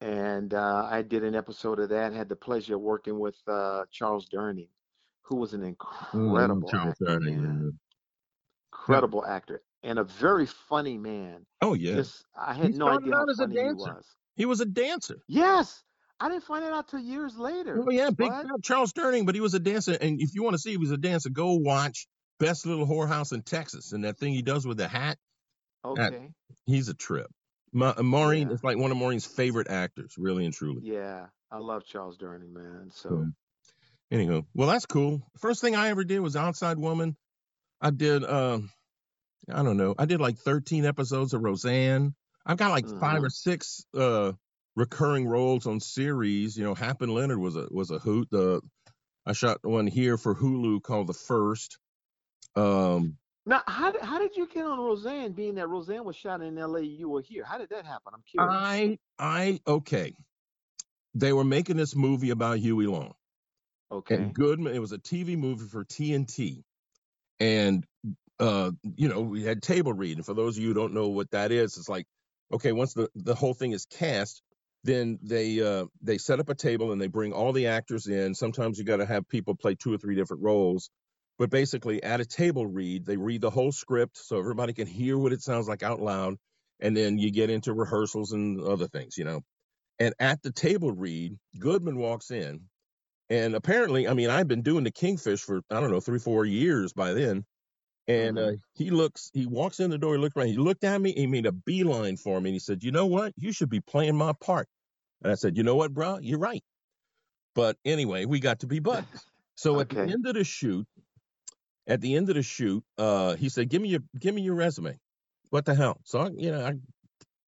and 0.00 0.54
uh, 0.54 0.86
I 0.90 1.02
did 1.02 1.24
an 1.24 1.34
episode 1.34 1.80
of 1.80 1.88
that. 1.88 2.12
Had 2.12 2.28
the 2.28 2.36
pleasure 2.36 2.76
of 2.76 2.80
working 2.82 3.18
with 3.18 3.36
uh, 3.48 3.84
Charles 3.90 4.28
Durning, 4.28 4.68
who 5.22 5.36
was 5.36 5.54
an 5.54 5.64
incredible 5.64 6.68
Charles 6.68 6.92
actor, 6.92 7.04
Durning, 7.18 7.42
man, 7.42 7.60
yeah. 7.64 7.70
Incredible 8.72 9.24
actor, 9.26 9.62
and 9.82 9.98
a 9.98 10.04
very 10.04 10.46
funny 10.46 10.96
man. 10.96 11.44
Oh 11.62 11.74
yeah. 11.74 11.96
Just 11.96 12.24
I 12.36 12.54
He 12.54 12.62
had 12.62 12.74
no 12.76 12.88
idea 12.88 13.12
how 13.12 13.22
out 13.22 13.30
as 13.30 13.40
a 13.40 13.48
funny 13.48 13.60
he 13.60 13.72
was. 13.72 14.04
He 14.36 14.44
was 14.46 14.60
a 14.60 14.66
dancer. 14.66 15.18
Yes, 15.26 15.82
I 16.20 16.28
didn't 16.28 16.44
find 16.44 16.64
it 16.64 16.72
out 16.72 16.88
till 16.88 17.00
years 17.00 17.36
later. 17.36 17.78
Oh 17.86 17.90
yeah, 17.90 18.10
big? 18.10 18.32
Charles 18.62 18.92
Durning, 18.92 19.26
but 19.26 19.34
he 19.34 19.40
was 19.40 19.54
a 19.54 19.60
dancer. 19.60 19.96
And 20.00 20.20
if 20.20 20.34
you 20.34 20.42
want 20.42 20.54
to 20.54 20.58
see 20.58 20.70
he 20.70 20.76
was 20.76 20.90
a 20.90 20.96
dancer, 20.96 21.30
go 21.30 21.54
watch 21.54 22.06
Best 22.38 22.66
Little 22.66 22.86
Whorehouse 22.86 23.32
in 23.32 23.42
Texas 23.42 23.92
and 23.92 24.04
that 24.04 24.18
thing 24.18 24.32
he 24.34 24.42
does 24.42 24.66
with 24.66 24.78
the 24.78 24.88
hat. 24.88 25.18
That 25.94 26.12
Okay. 26.12 26.32
he's 26.66 26.88
a 26.88 26.94
trip. 26.94 27.28
Ma- 27.72 27.94
Maureen 28.02 28.48
Yeah. 28.48 28.54
is 28.54 28.62
like 28.64 28.78
one 28.78 28.90
of 28.90 28.96
Maureen's 28.96 29.26
favorite 29.26 29.68
actors, 29.68 30.14
really 30.18 30.44
and 30.44 30.54
truly. 30.54 30.82
Yeah. 30.82 31.28
I 31.50 31.58
love 31.58 31.84
Charles 31.84 32.18
Durning, 32.18 32.52
man. 32.52 32.90
So, 32.90 33.08
So 33.08 33.26
anyhow, 34.10 34.42
well 34.54 34.68
that's 34.68 34.86
cool. 34.86 35.22
First 35.38 35.60
thing 35.60 35.76
I 35.76 35.88
ever 35.88 36.04
did 36.04 36.20
was 36.20 36.36
Outside 36.36 36.78
Woman. 36.78 37.16
I 37.80 37.90
did 37.90 38.24
uh 38.24 38.60
I 39.50 39.62
don't 39.62 39.76
know. 39.76 39.94
I 39.98 40.06
did 40.06 40.20
like 40.20 40.38
13 40.38 40.84
episodes 40.84 41.34
of 41.34 41.42
Roseanne. 41.42 42.14
I've 42.46 42.56
got 42.58 42.70
like 42.70 42.88
five 42.88 43.22
hmm 43.22 43.24
or 43.24 43.30
six 43.30 43.84
uh 43.94 44.32
recurring 44.78 45.26
roles 45.26 45.66
on 45.66 45.80
series. 45.80 46.56
You 46.56 46.64
know, 46.64 46.74
Hap 46.74 47.02
and 47.02 47.12
Leonard 47.12 47.38
was 47.38 47.56
a 47.56 47.66
was 47.70 47.90
a 47.90 47.98
hoot. 47.98 48.28
The 48.30 48.60
I 49.26 49.32
shot 49.32 49.58
one 49.62 49.86
here 49.86 50.16
for 50.16 50.34
Hulu 50.34 50.82
called 50.82 51.08
The 51.08 51.14
First. 51.14 51.78
Um 52.56 53.18
now 53.44 53.62
how 53.66 53.90
did, 53.90 54.02
how 54.02 54.18
did 54.18 54.36
you 54.36 54.46
get 54.46 54.64
on 54.64 54.78
Roseanne? 54.78 55.32
Being 55.32 55.56
that 55.56 55.68
Roseanne 55.68 56.04
was 56.04 56.16
shot 56.16 56.42
in 56.42 56.58
L.A., 56.58 56.82
you 56.82 57.08
were 57.08 57.22
here. 57.22 57.44
How 57.44 57.58
did 57.58 57.70
that 57.70 57.84
happen? 57.84 58.12
I'm 58.14 58.22
curious. 58.22 58.52
I 58.52 58.98
I 59.18 59.60
okay. 59.66 60.14
They 61.14 61.32
were 61.32 61.44
making 61.44 61.76
this 61.76 61.96
movie 61.96 62.30
about 62.30 62.58
Huey 62.58 62.86
Long. 62.86 63.14
Okay. 63.90 64.16
And 64.16 64.34
Goodman, 64.34 64.74
it 64.74 64.80
was 64.80 64.92
a 64.92 64.98
TV 64.98 65.36
movie 65.36 65.66
for 65.66 65.84
TNT. 65.84 66.62
And 67.40 67.86
uh, 68.38 68.70
you 68.96 69.08
know, 69.08 69.22
we 69.22 69.42
had 69.42 69.62
table 69.62 69.92
read. 69.92 70.16
And 70.18 70.26
for 70.26 70.34
those 70.34 70.56
of 70.56 70.62
you 70.62 70.68
who 70.68 70.74
don't 70.74 70.94
know 70.94 71.08
what 71.08 71.30
that 71.32 71.50
is, 71.50 71.76
it's 71.76 71.88
like, 71.88 72.06
okay, 72.52 72.72
once 72.72 72.94
the, 72.94 73.08
the 73.14 73.34
whole 73.34 73.54
thing 73.54 73.72
is 73.72 73.86
cast, 73.86 74.42
then 74.88 75.18
they 75.22 75.60
uh 75.62 75.86
they 76.02 76.18
set 76.18 76.40
up 76.40 76.50
a 76.50 76.56
table 76.56 76.92
and 76.92 77.00
they 77.00 77.08
bring 77.08 77.32
all 77.32 77.52
the 77.52 77.68
actors 77.68 78.08
in. 78.08 78.34
Sometimes 78.34 78.78
you 78.78 78.84
gotta 78.84 79.06
have 79.06 79.28
people 79.28 79.54
play 79.56 79.76
two 79.76 79.94
or 79.94 79.98
three 79.98 80.16
different 80.16 80.42
roles. 80.44 80.90
But 81.38 81.50
basically 81.50 82.02
at 82.02 82.20
a 82.20 82.26
table 82.26 82.66
read, 82.66 83.06
they 83.06 83.18
read 83.18 83.42
the 83.42 83.50
whole 83.50 83.72
script 83.72 84.18
so 84.18 84.38
everybody 84.38 84.74
can 84.74 84.88
hear 84.88 85.18
what 85.18 85.32
it 85.32 85.42
sounds 85.42 85.68
like 85.68 85.84
out 85.84 86.00
loud. 86.00 86.36
And 86.80 86.96
then 86.96 87.18
you 87.18 87.32
get 87.32 87.50
into 87.50 87.74
rehearsals 87.74 88.32
and 88.32 88.60
other 88.60 88.88
things, 88.88 89.18
you 89.18 89.24
know. 89.24 89.42
And 90.00 90.14
at 90.20 90.42
the 90.42 90.52
table 90.52 90.92
read, 90.92 91.38
Goodman 91.58 91.98
walks 91.98 92.30
in 92.32 92.62
and 93.30 93.54
apparently, 93.54 94.08
I 94.08 94.14
mean, 94.14 94.30
I've 94.30 94.48
been 94.48 94.62
doing 94.62 94.84
the 94.84 94.90
Kingfish 94.90 95.42
for, 95.42 95.60
I 95.70 95.80
don't 95.80 95.90
know, 95.90 96.00
three, 96.00 96.18
four 96.18 96.46
years 96.46 96.92
by 96.92 97.12
then. 97.12 97.44
And 98.08 98.38
uh, 98.38 98.52
he 98.74 98.90
looks, 98.90 99.30
he 99.34 99.46
walks 99.46 99.80
in 99.80 99.90
the 99.90 99.98
door, 99.98 100.14
he 100.14 100.20
looked 100.20 100.36
around, 100.36 100.48
he 100.48 100.56
looked 100.56 100.84
at 100.84 101.00
me, 101.00 101.12
he 101.12 101.26
made 101.26 101.46
a 101.46 101.52
beeline 101.52 102.16
for 102.16 102.40
me, 102.40 102.50
and 102.50 102.54
he 102.54 102.60
said, 102.60 102.82
You 102.82 102.92
know 102.92 103.06
what? 103.06 103.34
You 103.36 103.52
should 103.52 103.70
be 103.70 103.80
playing 103.80 104.16
my 104.16 104.32
part. 104.40 104.68
And 105.22 105.32
I 105.32 105.34
said, 105.34 105.56
You 105.56 105.62
know 105.62 105.76
what, 105.76 105.92
bro? 105.94 106.18
You're 106.20 106.38
right. 106.38 106.62
But 107.54 107.76
anyway, 107.84 108.24
we 108.24 108.40
got 108.40 108.60
to 108.60 108.66
be 108.66 108.78
buddies. 108.80 109.26
So 109.56 109.80
at 109.80 109.88
the 109.88 109.98
end 110.10 110.26
of 110.26 110.34
the 110.34 110.44
shoot, 110.44 110.86
at 111.86 112.00
the 112.00 112.16
end 112.16 112.28
of 112.28 112.36
the 112.36 112.42
shoot, 112.42 112.84
uh, 112.98 113.34
he 113.34 113.48
said, 113.48 113.68
"Give 113.68 113.82
me 113.82 113.88
your 113.88 114.00
give 114.18 114.34
me 114.34 114.42
your 114.42 114.54
resume." 114.54 114.98
What 115.50 115.64
the 115.64 115.74
hell? 115.74 116.00
So 116.04 116.20
I, 116.20 116.28
you 116.36 116.50
know, 116.52 116.64
I 116.64 116.74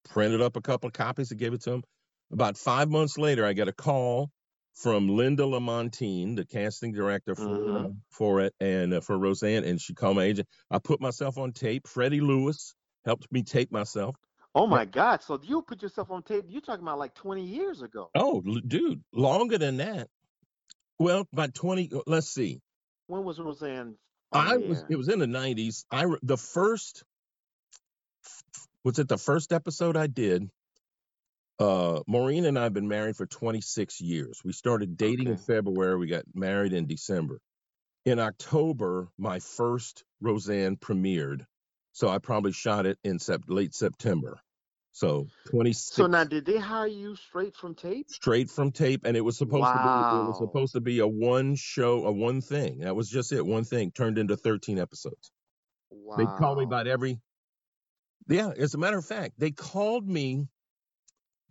printed 0.09 0.41
up 0.41 0.55
a 0.55 0.61
couple 0.61 0.87
of 0.87 0.93
copies 0.93 1.31
and 1.31 1.39
gave 1.39 1.53
it 1.53 1.61
to 1.61 1.71
him. 1.73 1.83
About 2.31 2.57
five 2.57 2.89
months 2.89 3.17
later, 3.17 3.45
I 3.45 3.53
get 3.53 3.67
a 3.67 3.73
call 3.73 4.31
from 4.73 5.09
Linda 5.09 5.43
Lamontine, 5.43 6.35
the 6.35 6.45
casting 6.45 6.91
director 6.93 7.35
for 7.35 7.43
Mhm. 7.49 7.85
uh, 7.85 7.93
for 8.09 8.41
it, 8.41 8.53
and 8.59 8.93
uh, 8.95 9.01
for 9.01 9.17
Roseanne, 9.17 9.63
and 9.63 9.79
she 9.79 9.93
called 9.93 10.15
my 10.15 10.23
agent. 10.25 10.47
I 10.69 10.79
put 10.79 10.99
myself 11.01 11.37
on 11.37 11.53
tape. 11.53 11.87
Freddie 11.87 12.21
Lewis 12.21 12.73
helped 13.05 13.31
me 13.31 13.43
tape 13.43 13.71
myself. 13.71 14.15
Oh 14.53 14.67
my 14.67 14.85
God! 14.85 15.23
So 15.23 15.39
you 15.43 15.61
put 15.61 15.81
yourself 15.81 16.11
on 16.11 16.23
tape? 16.23 16.45
You're 16.49 16.61
talking 16.61 16.83
about 16.83 16.99
like 16.99 17.13
20 17.15 17.43
years 17.45 17.81
ago. 17.81 18.09
Oh, 18.15 18.43
l- 18.45 18.61
dude, 18.67 19.01
longer 19.13 19.57
than 19.57 19.77
that. 19.77 20.07
Well, 20.99 21.25
by 21.33 21.47
twenty. 21.47 21.89
uh, 21.95 22.01
Let's 22.05 22.27
see. 22.29 22.59
When 23.07 23.23
was 23.23 23.39
Roseanne? 23.39 23.95
on 24.33 24.47
I 24.47 24.57
the 24.57 24.67
was. 24.67 24.79
air? 24.79 24.87
It 24.91 24.95
was 24.97 25.07
in 25.09 25.19
the 25.19 25.27
nineties. 25.27 25.85
I 25.89 26.03
re- 26.03 26.19
the 26.21 26.37
first. 26.37 27.03
Was 28.83 28.99
it 28.99 29.07
the 29.07 29.17
first 29.17 29.53
episode 29.53 29.95
I 29.95 30.07
did? 30.07 30.49
Uh, 31.59 32.01
Maureen 32.07 32.45
and 32.45 32.57
I 32.57 32.63
have 32.63 32.73
been 32.73 32.87
married 32.87 33.15
for 33.15 33.27
26 33.27 34.01
years. 34.01 34.41
We 34.43 34.51
started 34.51 34.97
dating 34.97 35.27
in 35.27 35.33
Okay. 35.33 35.41
February. 35.43 35.97
We 35.97 36.07
got 36.07 36.23
married 36.33 36.73
in 36.73 36.87
December. 36.87 37.39
In 38.05 38.17
October, 38.19 39.09
my 39.19 39.37
first 39.39 40.03
Roseanne 40.21 40.75
premiered. 40.77 41.45
So 41.93 42.07
I 42.09 42.19
probably 42.19 42.51
shot 42.53 42.85
it 42.85 42.99
in 43.03 43.19
sep- 43.19 43.43
late 43.47 43.73
September. 43.73 44.39
So 44.91 45.27
26 45.45 45.95
So 45.95 46.07
now, 46.07 46.23
did 46.25 46.45
they 46.45 46.57
hire 46.57 46.87
you 46.87 47.15
straight 47.15 47.55
from 47.55 47.75
tape? 47.75 48.07
straight 48.09 48.49
from 48.49 48.71
tape, 48.71 49.05
and 49.05 49.15
it 49.15 49.21
was 49.21 49.37
supposed 49.37 49.71
to 49.73 49.79
be 49.79 49.89
it 49.89 50.25
was 50.25 50.37
supposed 50.37 50.73
to 50.73 50.81
be 50.81 50.99
a 50.99 51.07
one 51.07 51.55
show, 51.55 52.05
a 52.05 52.11
one 52.11 52.41
thing. 52.41 52.79
That 52.79 52.95
was 52.95 53.09
just 53.09 53.31
it. 53.31 53.45
One 53.45 53.63
thing 53.63 53.91
turned 53.91 54.17
into 54.17 54.35
13 54.37 54.79
episodes. 54.79 55.31
Wow. 55.91 56.17
They 56.17 56.25
called 56.27 56.57
me 56.57 56.65
about 56.65 56.87
every. 56.87 57.19
Yeah, 58.29 58.51
as 58.57 58.73
a 58.73 58.77
matter 58.77 58.97
of 58.97 59.05
fact, 59.05 59.39
they 59.39 59.51
called 59.51 60.07
me. 60.07 60.47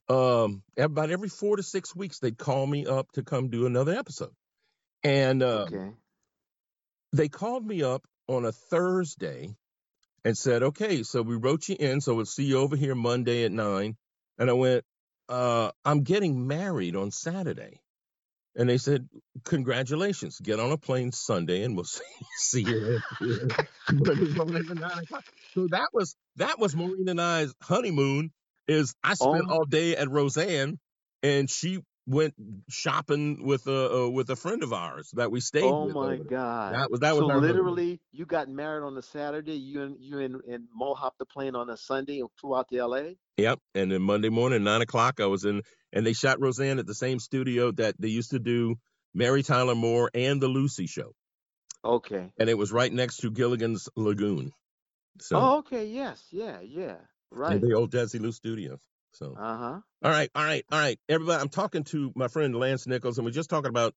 Um, 0.08 0.64
about 0.76 1.10
every 1.10 1.28
four 1.28 1.56
to 1.56 1.62
six 1.62 1.94
weeks, 1.94 2.18
they'd 2.18 2.36
call 2.36 2.66
me 2.66 2.84
up 2.84 3.12
to 3.12 3.22
come 3.22 3.48
do 3.48 3.66
another 3.66 3.92
episode, 3.94 4.34
and 5.04 5.42
uh, 5.42 5.66
Okay. 5.66 5.92
they 7.12 7.28
called 7.28 7.64
me 7.64 7.82
up 7.84 8.06
on 8.28 8.44
a 8.44 8.52
Thursday 8.52 9.56
and 10.24 10.36
said, 10.36 10.62
"Okay, 10.62 11.02
so 11.02 11.22
we 11.22 11.36
wrote 11.36 11.68
you 11.68 11.76
in, 11.78 12.00
so 12.00 12.14
we'll 12.14 12.26
see 12.26 12.44
you 12.44 12.58
over 12.58 12.76
here 12.76 12.94
Monday 12.94 13.44
at 13.44 13.52
nine. 13.52 13.96
And 14.38 14.48
I 14.50 14.52
went, 14.54 14.84
uh, 15.28 15.70
"I'm 15.84 16.02
getting 16.02 16.46
married 16.46 16.96
on 16.96 17.10
Saturday," 17.10 17.80
and 18.56 18.68
they 18.68 18.78
said, 18.78 19.08
"Congratulations! 19.44 20.38
Get 20.40 20.60
on 20.60 20.70
a 20.72 20.78
plane 20.78 21.12
Sunday, 21.12 21.62
and 21.62 21.74
we'll 21.76 21.84
see, 21.96 22.04
see 22.36 22.62
you." 22.62 23.00
at- 23.58 23.66
Monday 23.92 24.32
morning 24.34 24.56
at 24.70 24.76
nine 24.76 24.98
o'clock." 24.98 25.24
So 25.54 25.66
that 25.68 25.88
was 25.92 26.14
that 26.36 26.58
was 26.58 26.74
Maureen 26.76 27.08
and 27.08 27.20
I's 27.20 27.52
honeymoon. 27.62 28.30
Is 28.68 28.94
I 29.02 29.14
spent 29.14 29.46
Oh. 29.48 29.52
all 29.54 29.64
day 29.64 29.96
at 29.96 30.08
Roseanne, 30.08 30.78
and 31.24 31.50
she 31.50 31.80
went 32.06 32.34
shopping 32.68 33.44
with 33.46 33.66
a 33.66 34.04
uh, 34.04 34.08
with 34.10 34.30
a 34.30 34.36
friend 34.36 34.62
of 34.62 34.72
ours 34.72 35.10
that 35.14 35.30
we 35.30 35.40
stayed 35.40 35.64
Oh 35.64 35.86
with. 35.86 35.94
my. 35.94 36.16
God. 36.18 36.72
That 36.74 36.90
was 36.90 37.00
that 37.00 37.16
so 37.16 37.26
was 37.26 37.26
literally, 37.42 38.00
you 38.12 38.26
got 38.26 38.48
married 38.48 38.84
on 38.84 38.96
a 38.96 39.02
Saturday. 39.02 39.54
You 39.56 39.82
and 39.82 39.96
you 40.00 40.18
and, 40.20 40.36
and 40.44 40.68
Mo 40.74 40.94
hopped 40.94 41.18
the 41.18 41.26
plane 41.26 41.54
on 41.56 41.70
a 41.70 41.76
Sunday 41.76 42.20
and 42.20 42.30
flew 42.40 42.56
out 42.56 42.68
to 42.70 42.78
L.A. 42.78 43.18
Yep. 43.36 43.60
And 43.74 43.92
then 43.92 44.02
Monday 44.02 44.28
morning, 44.28 44.64
nine 44.64 44.82
o'clock, 44.82 45.20
I 45.20 45.26
was 45.26 45.44
in, 45.44 45.62
and 45.92 46.06
they 46.06 46.12
shot 46.12 46.40
Roseanne 46.40 46.78
at 46.78 46.86
the 46.86 46.94
same 46.94 47.18
studio 47.18 47.72
that 47.72 47.96
they 47.98 48.08
used 48.08 48.30
to 48.32 48.38
do 48.38 48.76
Mary 49.14 49.42
Tyler 49.42 49.74
Moore 49.74 50.10
and 50.14 50.40
the 50.40 50.48
Lucy 50.48 50.86
Show, 50.86 51.14
Okay. 51.84 52.32
and 52.38 52.48
it 52.50 52.58
was 52.58 52.72
right 52.72 52.92
next 52.92 53.18
to 53.18 53.30
Gilligan's 53.30 53.88
Lagoon. 53.96 54.52
So 55.20 55.36
Oh, 55.38 55.58
okay. 55.58 55.86
Yes. 55.86 56.28
Yeah. 56.32 56.60
Yeah. 56.60 56.98
Right. 57.30 57.60
the 57.60 57.74
old 57.74 57.92
Desilu 57.92 58.32
Studios. 58.32 58.80
So 59.12 59.34
Uh 59.38 59.56
huh. 59.56 59.80
all 60.02 60.10
right, 60.10 60.30
all 60.34 60.44
right, 60.44 60.64
all 60.70 60.78
right, 60.78 60.98
everybody. 61.08 61.40
I'm 61.40 61.48
talking 61.48 61.84
to 61.84 62.12
my 62.14 62.28
friend 62.28 62.54
Lance 62.54 62.86
Nichols, 62.86 63.18
and 63.18 63.24
we're 63.24 63.32
just 63.32 63.50
talking 63.50 63.68
about 63.68 63.94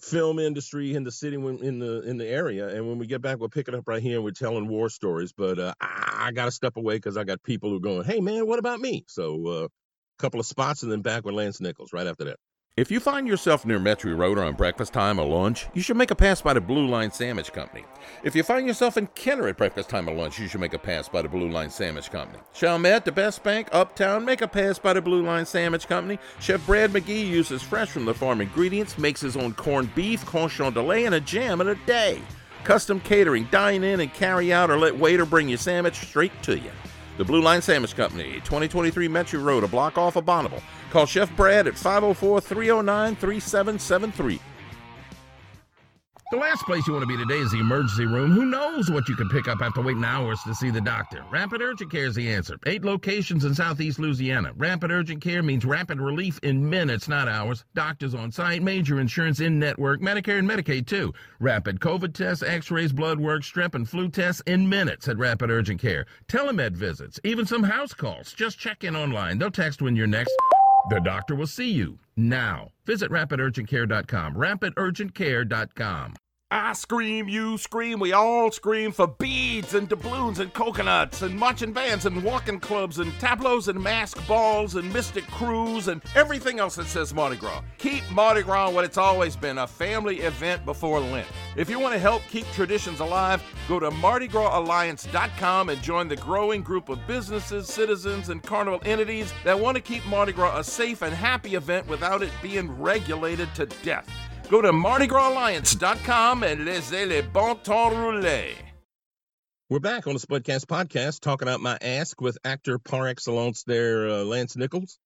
film 0.00 0.38
industry 0.38 0.94
in 0.94 1.04
the 1.04 1.12
city 1.12 1.36
in 1.36 1.78
the 1.78 2.02
in 2.02 2.18
the 2.18 2.26
area. 2.26 2.68
And 2.68 2.88
when 2.88 2.98
we 2.98 3.06
get 3.06 3.20
back, 3.22 3.38
we'll 3.38 3.48
pick 3.48 3.68
it 3.68 3.74
up 3.74 3.88
right 3.88 4.02
here, 4.02 4.16
and 4.16 4.24
we're 4.24 4.30
telling 4.32 4.68
war 4.68 4.88
stories. 4.88 5.32
But 5.32 5.58
uh, 5.58 5.74
I, 5.80 6.28
I 6.28 6.32
got 6.32 6.46
to 6.46 6.50
step 6.52 6.76
away 6.76 6.96
because 6.96 7.16
I 7.16 7.24
got 7.24 7.42
people 7.42 7.70
who 7.70 7.76
are 7.76 7.80
going, 7.80 8.04
"Hey, 8.04 8.20
man, 8.20 8.46
what 8.46 8.58
about 8.58 8.80
me?" 8.80 9.04
So 9.08 9.46
a 9.46 9.64
uh, 9.64 9.68
couple 10.18 10.40
of 10.40 10.46
spots, 10.46 10.82
and 10.82 10.92
then 10.92 11.02
back 11.02 11.24
with 11.24 11.34
Lance 11.34 11.60
Nichols 11.60 11.92
right 11.92 12.06
after 12.06 12.24
that. 12.24 12.36
If 12.78 12.92
you 12.92 13.00
find 13.00 13.26
yourself 13.26 13.66
near 13.66 13.80
Metairie 13.80 14.16
Road 14.16 14.38
or 14.38 14.44
on 14.44 14.54
breakfast 14.54 14.92
time 14.92 15.18
or 15.18 15.26
lunch, 15.26 15.66
you 15.74 15.82
should 15.82 15.96
make 15.96 16.12
a 16.12 16.14
pass 16.14 16.40
by 16.40 16.52
the 16.52 16.60
Blue 16.60 16.86
Line 16.86 17.10
Sandwich 17.10 17.52
Company. 17.52 17.84
If 18.22 18.36
you 18.36 18.44
find 18.44 18.68
yourself 18.68 18.96
in 18.96 19.08
Kenner 19.16 19.48
at 19.48 19.56
breakfast 19.56 19.88
time 19.88 20.08
or 20.08 20.14
lunch, 20.14 20.38
you 20.38 20.46
should 20.46 20.60
make 20.60 20.74
a 20.74 20.78
pass 20.78 21.08
by 21.08 21.22
the 21.22 21.28
Blue 21.28 21.50
Line 21.50 21.70
Sandwich 21.70 22.08
Company. 22.12 22.38
Chalmette, 22.54 23.04
the 23.04 23.10
West 23.10 23.42
Bank, 23.42 23.66
uptown, 23.72 24.24
make 24.24 24.42
a 24.42 24.46
pass 24.46 24.78
by 24.78 24.92
the 24.92 25.02
Blue 25.02 25.24
Line 25.24 25.44
Sandwich 25.44 25.88
Company. 25.88 26.20
Chef 26.38 26.64
Brad 26.66 26.92
McGee 26.92 27.26
uses 27.26 27.62
fresh 27.62 27.88
from 27.88 28.04
the 28.04 28.14
farm 28.14 28.40
ingredients, 28.40 28.96
makes 28.96 29.20
his 29.20 29.36
own 29.36 29.54
corned 29.54 29.92
beef, 29.96 30.24
cochon 30.24 30.72
de 30.72 30.80
lait, 30.80 31.06
and 31.06 31.16
a 31.16 31.20
jam 31.20 31.60
in 31.60 31.66
a 31.66 31.74
day. 31.84 32.22
Custom 32.62 33.00
catering, 33.00 33.48
dine 33.50 33.82
in 33.82 33.98
and 33.98 34.14
carry 34.14 34.52
out, 34.52 34.70
or 34.70 34.78
let 34.78 34.96
waiter 34.96 35.26
bring 35.26 35.48
your 35.48 35.58
sandwich 35.58 35.96
straight 35.96 36.44
to 36.44 36.56
you. 36.56 36.70
The 37.18 37.24
Blue 37.24 37.40
Line 37.40 37.60
Sandwich 37.60 37.96
Company, 37.96 38.34
2023 38.44 39.08
Metairie 39.08 39.42
Road, 39.42 39.64
a 39.64 39.66
block 39.66 39.98
off 39.98 40.14
of 40.14 40.24
Bonnabel. 40.24 40.62
Call 40.92 41.04
Chef 41.04 41.34
Brad 41.34 41.66
at 41.66 41.76
504 41.76 42.40
309 42.40 43.16
3773. 43.16 44.40
Last 46.58 46.66
place 46.66 46.86
you 46.88 46.92
want 46.92 47.04
to 47.04 47.06
be 47.06 47.16
today 47.16 47.38
is 47.38 47.52
the 47.52 47.60
emergency 47.60 48.04
room. 48.04 48.32
Who 48.32 48.44
knows 48.44 48.90
what 48.90 49.08
you 49.08 49.14
could 49.14 49.30
pick 49.30 49.46
up 49.46 49.62
after 49.62 49.80
waiting 49.80 50.02
hours 50.02 50.40
to 50.42 50.56
see 50.56 50.70
the 50.70 50.80
doctor? 50.80 51.24
Rapid 51.30 51.62
Urgent 51.62 51.88
Care 51.92 52.06
is 52.06 52.16
the 52.16 52.28
answer. 52.32 52.58
Eight 52.66 52.84
locations 52.84 53.44
in 53.44 53.54
southeast 53.54 54.00
Louisiana. 54.00 54.52
Rapid 54.56 54.90
Urgent 54.90 55.22
Care 55.22 55.44
means 55.44 55.64
rapid 55.64 56.00
relief 56.00 56.40
in 56.42 56.68
minutes, 56.68 57.06
not 57.06 57.28
hours. 57.28 57.64
Doctors 57.76 58.12
on 58.12 58.32
site, 58.32 58.60
major 58.60 58.98
insurance 58.98 59.38
in 59.38 59.60
network, 59.60 60.00
Medicare 60.00 60.40
and 60.40 60.50
Medicaid 60.50 60.88
too. 60.88 61.14
Rapid 61.38 61.78
COVID 61.78 62.12
tests, 62.12 62.42
x 62.42 62.72
rays, 62.72 62.92
blood 62.92 63.20
work, 63.20 63.42
strep 63.42 63.76
and 63.76 63.88
flu 63.88 64.08
tests 64.08 64.42
in 64.44 64.68
minutes 64.68 65.06
at 65.06 65.16
Rapid 65.16 65.50
Urgent 65.50 65.80
Care. 65.80 66.06
Telemed 66.26 66.72
visits, 66.72 67.20
even 67.22 67.46
some 67.46 67.62
house 67.62 67.94
calls. 67.94 68.32
Just 68.32 68.58
check 68.58 68.82
in 68.82 68.96
online. 68.96 69.38
They'll 69.38 69.52
text 69.52 69.80
when 69.80 69.94
you're 69.94 70.08
next. 70.08 70.34
The 70.90 70.98
doctor 70.98 71.36
will 71.36 71.46
see 71.46 71.70
you 71.70 72.00
now. 72.16 72.70
Visit 72.84 73.12
rapidurgentcare.com. 73.12 74.34
Rapidurgentcare.com. 74.34 76.14
I 76.50 76.72
scream, 76.72 77.28
you 77.28 77.58
scream, 77.58 78.00
we 78.00 78.14
all 78.14 78.50
scream 78.50 78.90
for 78.90 79.06
beads 79.06 79.74
and 79.74 79.86
doubloons 79.86 80.38
and 80.38 80.50
coconuts 80.54 81.20
and 81.20 81.38
marching 81.38 81.74
bands 81.74 82.06
and 82.06 82.24
walking 82.24 82.58
clubs 82.58 83.00
and 83.00 83.12
tableaus 83.20 83.68
and 83.68 83.78
mask 83.78 84.26
balls 84.26 84.74
and 84.74 84.90
mystic 84.90 85.26
crews 85.26 85.88
and 85.88 86.00
everything 86.14 86.58
else 86.58 86.76
that 86.76 86.86
says 86.86 87.12
Mardi 87.12 87.36
Gras. 87.36 87.60
Keep 87.76 88.02
Mardi 88.12 88.40
Gras 88.40 88.70
what 88.70 88.86
it's 88.86 88.96
always 88.96 89.36
been 89.36 89.58
a 89.58 89.66
family 89.66 90.20
event 90.20 90.64
before 90.64 91.00
Lent. 91.00 91.28
If 91.54 91.68
you 91.68 91.78
want 91.78 91.92
to 91.92 92.00
help 92.00 92.22
keep 92.30 92.46
traditions 92.52 93.00
alive, 93.00 93.42
go 93.68 93.78
to 93.78 93.90
MardiGrasAlliance.com 93.90 95.68
and 95.68 95.82
join 95.82 96.08
the 96.08 96.16
growing 96.16 96.62
group 96.62 96.88
of 96.88 97.06
businesses, 97.06 97.68
citizens, 97.68 98.30
and 98.30 98.42
carnival 98.42 98.80
entities 98.86 99.34
that 99.44 99.60
want 99.60 99.74
to 99.76 99.82
keep 99.82 100.04
Mardi 100.06 100.32
Gras 100.32 100.58
a 100.58 100.64
safe 100.64 101.02
and 101.02 101.14
happy 101.14 101.56
event 101.56 101.86
without 101.88 102.22
it 102.22 102.32
being 102.40 102.70
regulated 102.80 103.54
to 103.54 103.66
death. 103.84 104.08
Go 104.48 104.62
to 104.62 104.72
MardiGrasAlliance.com 104.72 106.42
and 106.42 106.64
laissez 106.64 107.04
les 107.04 107.20
bon 107.20 107.54
temps 107.56 107.94
rouler. 107.94 108.54
We're 109.68 109.78
back 109.78 110.06
on 110.06 110.14
the 110.14 110.20
Spudcast 110.20 110.64
podcast 110.64 111.20
talking 111.20 111.46
about 111.46 111.60
my 111.60 111.76
ask 111.82 112.18
with 112.22 112.38
actor 112.42 112.78
par 112.78 113.08
excellence 113.08 113.64
there, 113.64 114.08
uh, 114.08 114.24
Lance 114.24 114.56
Nichols, 114.56 114.98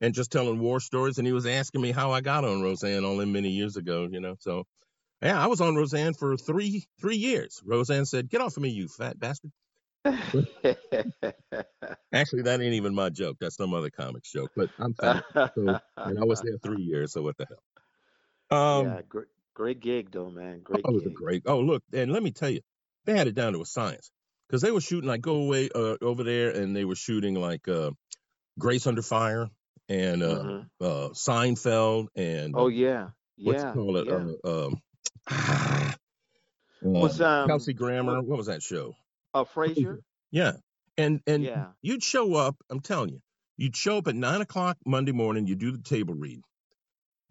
and 0.00 0.12
just 0.12 0.32
telling 0.32 0.58
war 0.58 0.80
stories. 0.80 1.18
And 1.18 1.26
he 1.28 1.32
was 1.32 1.46
asking 1.46 1.80
me 1.80 1.92
how 1.92 2.10
I 2.10 2.22
got 2.22 2.44
on 2.44 2.60
Roseanne 2.60 3.04
all 3.04 3.18
them 3.18 3.30
many 3.30 3.50
years 3.50 3.76
ago, 3.76 4.08
you 4.10 4.18
know. 4.18 4.34
So, 4.40 4.64
yeah, 5.22 5.40
I 5.40 5.46
was 5.46 5.60
on 5.60 5.76
Roseanne 5.76 6.14
for 6.14 6.36
three 6.36 6.84
three 7.00 7.18
years. 7.18 7.62
Roseanne 7.64 8.06
said, 8.06 8.28
"Get 8.28 8.40
off 8.40 8.56
of 8.56 8.64
me, 8.64 8.70
you 8.70 8.88
fat 8.88 9.20
bastard." 9.20 9.52
Actually, 10.04 10.46
that 12.42 12.58
ain't 12.60 12.74
even 12.74 12.96
my 12.96 13.10
joke. 13.10 13.36
That's 13.40 13.56
some 13.56 13.74
other 13.74 13.90
comics 13.90 14.32
joke. 14.32 14.50
But 14.56 14.70
I'm 14.80 14.94
fat, 14.94 15.22
so, 15.32 15.78
and 15.96 16.18
I 16.18 16.24
was 16.24 16.40
there 16.40 16.58
three 16.60 16.82
years. 16.82 17.12
So 17.12 17.22
what 17.22 17.36
the 17.36 17.46
hell? 17.46 17.62
Um, 18.50 18.86
yeah, 18.86 19.02
great, 19.02 19.28
great 19.54 19.80
gig 19.80 20.10
though, 20.12 20.30
man. 20.30 20.60
Great 20.62 20.86
Oh, 20.86 20.90
it 20.90 20.94
was 20.94 21.06
a 21.06 21.10
gig. 21.10 21.14
great. 21.14 21.42
Oh, 21.46 21.60
look, 21.60 21.82
and 21.92 22.12
let 22.12 22.22
me 22.22 22.30
tell 22.30 22.50
you, 22.50 22.60
they 23.04 23.16
had 23.16 23.26
it 23.26 23.34
down 23.34 23.52
to 23.54 23.60
a 23.62 23.66
science 23.66 24.10
because 24.48 24.62
they 24.62 24.70
were 24.70 24.80
shooting 24.80 25.08
like 25.08 25.20
go 25.20 25.36
away 25.36 25.68
uh, 25.74 25.96
over 26.02 26.24
there, 26.24 26.50
and 26.50 26.74
they 26.76 26.84
were 26.84 26.94
shooting 26.94 27.34
like 27.34 27.66
uh, 27.68 27.90
Grace 28.58 28.86
Under 28.86 29.02
Fire 29.02 29.48
and 29.88 30.22
uh, 30.22 30.44
Mhm. 30.44 30.70
uh, 30.80 31.10
Seinfeld 31.10 32.08
and 32.16 32.56
Oh 32.56 32.68
uh, 32.68 32.68
yeah, 32.68 33.10
what's 33.42 33.64
yeah, 33.64 33.74
it 33.74 33.78
yeah. 34.00 34.28
Uh, 34.44 34.66
um, 34.68 34.82
uh, 35.50 35.90
Was 36.92 37.20
um 37.20 37.48
Kelsey 37.48 37.74
Grammer. 37.74 38.16
what, 38.16 38.24
What 38.24 38.36
was 38.38 38.46
that 38.46 38.62
show? 38.62 38.94
uh 39.34 39.44
Frasier? 39.44 40.00
Yeah, 40.30 40.52
and 40.96 41.20
and 41.26 41.50
Yeah. 41.50 41.72
you'd 41.82 42.02
show 42.02 42.34
up. 42.34 42.56
I'm 42.70 42.80
telling 42.80 43.10
you, 43.10 43.20
you'd 43.56 43.76
show 43.76 43.98
up 43.98 44.08
at 44.08 44.14
nine 44.16 44.40
o'clock 44.40 44.78
Monday 44.86 45.12
morning. 45.12 45.46
You 45.46 45.56
do 45.56 45.72
the 45.72 45.82
table 45.82 46.14
read. 46.14 46.42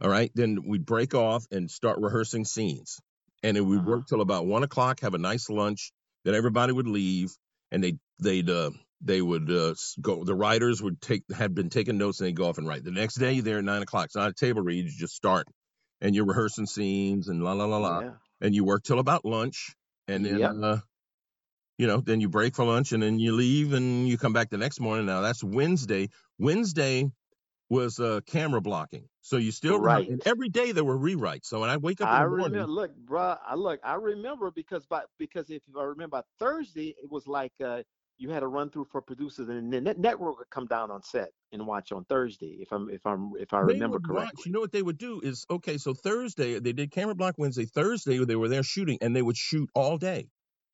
All 0.01 0.09
right, 0.09 0.31
then 0.35 0.63
we'd 0.67 0.85
break 0.85 1.15
off 1.15 1.45
and 1.51 1.69
start 1.71 1.99
rehearsing 1.99 2.45
scenes. 2.45 2.99
and 3.43 3.55
then 3.55 3.67
we'd 3.69 3.77
Uh-huh. 3.77 3.89
work 3.91 4.07
till 4.07 4.21
about 4.21 4.47
one 4.47 4.63
o'clock, 4.63 5.01
have 5.01 5.13
a 5.13 5.19
nice 5.19 5.47
lunch. 5.49 5.91
Then 6.25 6.33
everybody 6.33 6.73
would 6.73 6.87
leave, 6.87 7.29
and 7.71 7.83
they 7.83 7.99
they'd 8.19 8.49
uh, 8.49 8.71
they 8.99 9.21
would 9.21 9.49
uh, 9.51 9.75
go. 10.01 10.23
The 10.23 10.33
writers 10.35 10.81
would 10.81 10.99
take 10.99 11.23
had 11.31 11.53
been 11.53 11.69
taking 11.69 11.99
notes, 11.99 12.19
and 12.19 12.27
they'd 12.27 12.35
go 12.35 12.49
off 12.49 12.57
and 12.57 12.67
write. 12.67 12.83
The 12.83 12.91
next 12.91 13.15
day, 13.15 13.33
you're 13.33 13.43
there 13.43 13.59
at 13.59 13.63
nine 13.63 13.83
o'clock. 13.83 14.05
It's 14.05 14.15
not 14.15 14.31
a 14.31 14.33
table 14.33 14.61
read; 14.63 14.85
you 14.85 14.91
just 14.91 15.13
start, 15.15 15.47
and 16.01 16.15
you're 16.15 16.25
rehearsing 16.25 16.65
scenes 16.65 17.27
and 17.27 17.43
la 17.43 17.53
la 17.53 17.65
la 17.65 17.77
la, 17.77 18.01
Yeah. 18.01 18.11
and 18.41 18.55
you 18.55 18.65
work 18.65 18.83
till 18.83 18.97
about 18.99 19.23
lunch, 19.23 19.75
and 20.07 20.25
then 20.25 20.39
Yep. 20.39 20.51
uh, 20.63 20.79
you 21.77 21.85
know, 21.85 22.01
then 22.01 22.19
you 22.19 22.27
break 22.27 22.55
for 22.55 22.65
lunch, 22.65 22.91
and 22.91 23.03
then 23.03 23.19
you 23.19 23.33
leave, 23.33 23.73
and 23.73 24.07
you 24.09 24.17
come 24.17 24.33
back 24.33 24.49
the 24.49 24.57
next 24.57 24.79
morning. 24.79 25.05
Now 25.05 25.21
that's 25.21 25.43
Wednesday. 25.43 26.09
Wednesday 26.39 27.05
was 27.69 27.99
uh, 27.99 28.21
camera 28.27 28.61
blocking, 28.61 29.09
so 29.21 29.37
you 29.37 29.51
still 29.51 29.79
Right. 29.79 30.09
And 30.09 30.21
every 30.25 30.49
day 30.49 30.71
there 30.73 30.85
were 30.85 30.97
rewrites. 30.97 31.45
So 31.45 31.61
when 31.61 31.69
I 31.69 31.77
wake 31.77 32.01
up 32.01 32.11
in 32.11 32.11
I 32.11 32.21
the 32.21 32.27
morning, 32.27 32.59
remember. 32.59 32.71
Look, 32.73 32.91
bruh, 33.05 33.39
I 33.45 33.55
look. 33.55 33.79
I 33.83 33.95
remember 33.95 34.51
because 34.51 34.85
by 34.87 35.03
because 35.17 35.49
if 35.49 35.63
I 35.77 35.83
remember 35.83 36.23
Thursday, 36.39 36.95
it 37.01 37.11
was 37.11 37.27
like 37.27 37.53
uh, 37.63 37.83
you 38.17 38.29
had 38.29 38.43
a 38.43 38.47
run 38.47 38.69
through 38.69 38.85
for 38.85 39.01
producers, 39.01 39.49
and 39.49 39.73
then 39.73 39.83
the 39.83 39.93
network 39.95 40.39
would 40.39 40.49
come 40.49 40.67
down 40.67 40.91
on 40.91 41.03
set 41.03 41.29
and 41.51 41.67
watch 41.67 41.91
on 41.91 42.05
Thursday. 42.05 42.59
If 42.61 42.71
I'm 42.71 42.89
if 42.89 43.05
I'm 43.05 43.33
if 43.37 43.53
I 43.53 43.59
remember 43.59 43.99
would 43.99 44.07
watch. 44.07 44.29
correctly. 44.29 44.43
You 44.45 44.53
know 44.53 44.61
what 44.61 44.71
they 44.71 44.83
would 44.83 44.97
do 44.97 45.21
is 45.21 45.45
okay. 45.49 45.77
So 45.77 45.93
Thursday 45.93 46.59
they 46.59 46.73
did 46.73 46.91
camera 46.91 47.15
block 47.15 47.35
Wednesday. 47.37 47.65
Thursday 47.65 48.23
they 48.25 48.35
were 48.37 48.49
there 48.49 48.63
shooting, 48.63 48.99
and 49.01 49.15
they 49.15 49.23
would 49.23 49.37
shoot 49.37 49.69
all 49.75 49.97
day. 49.97 50.29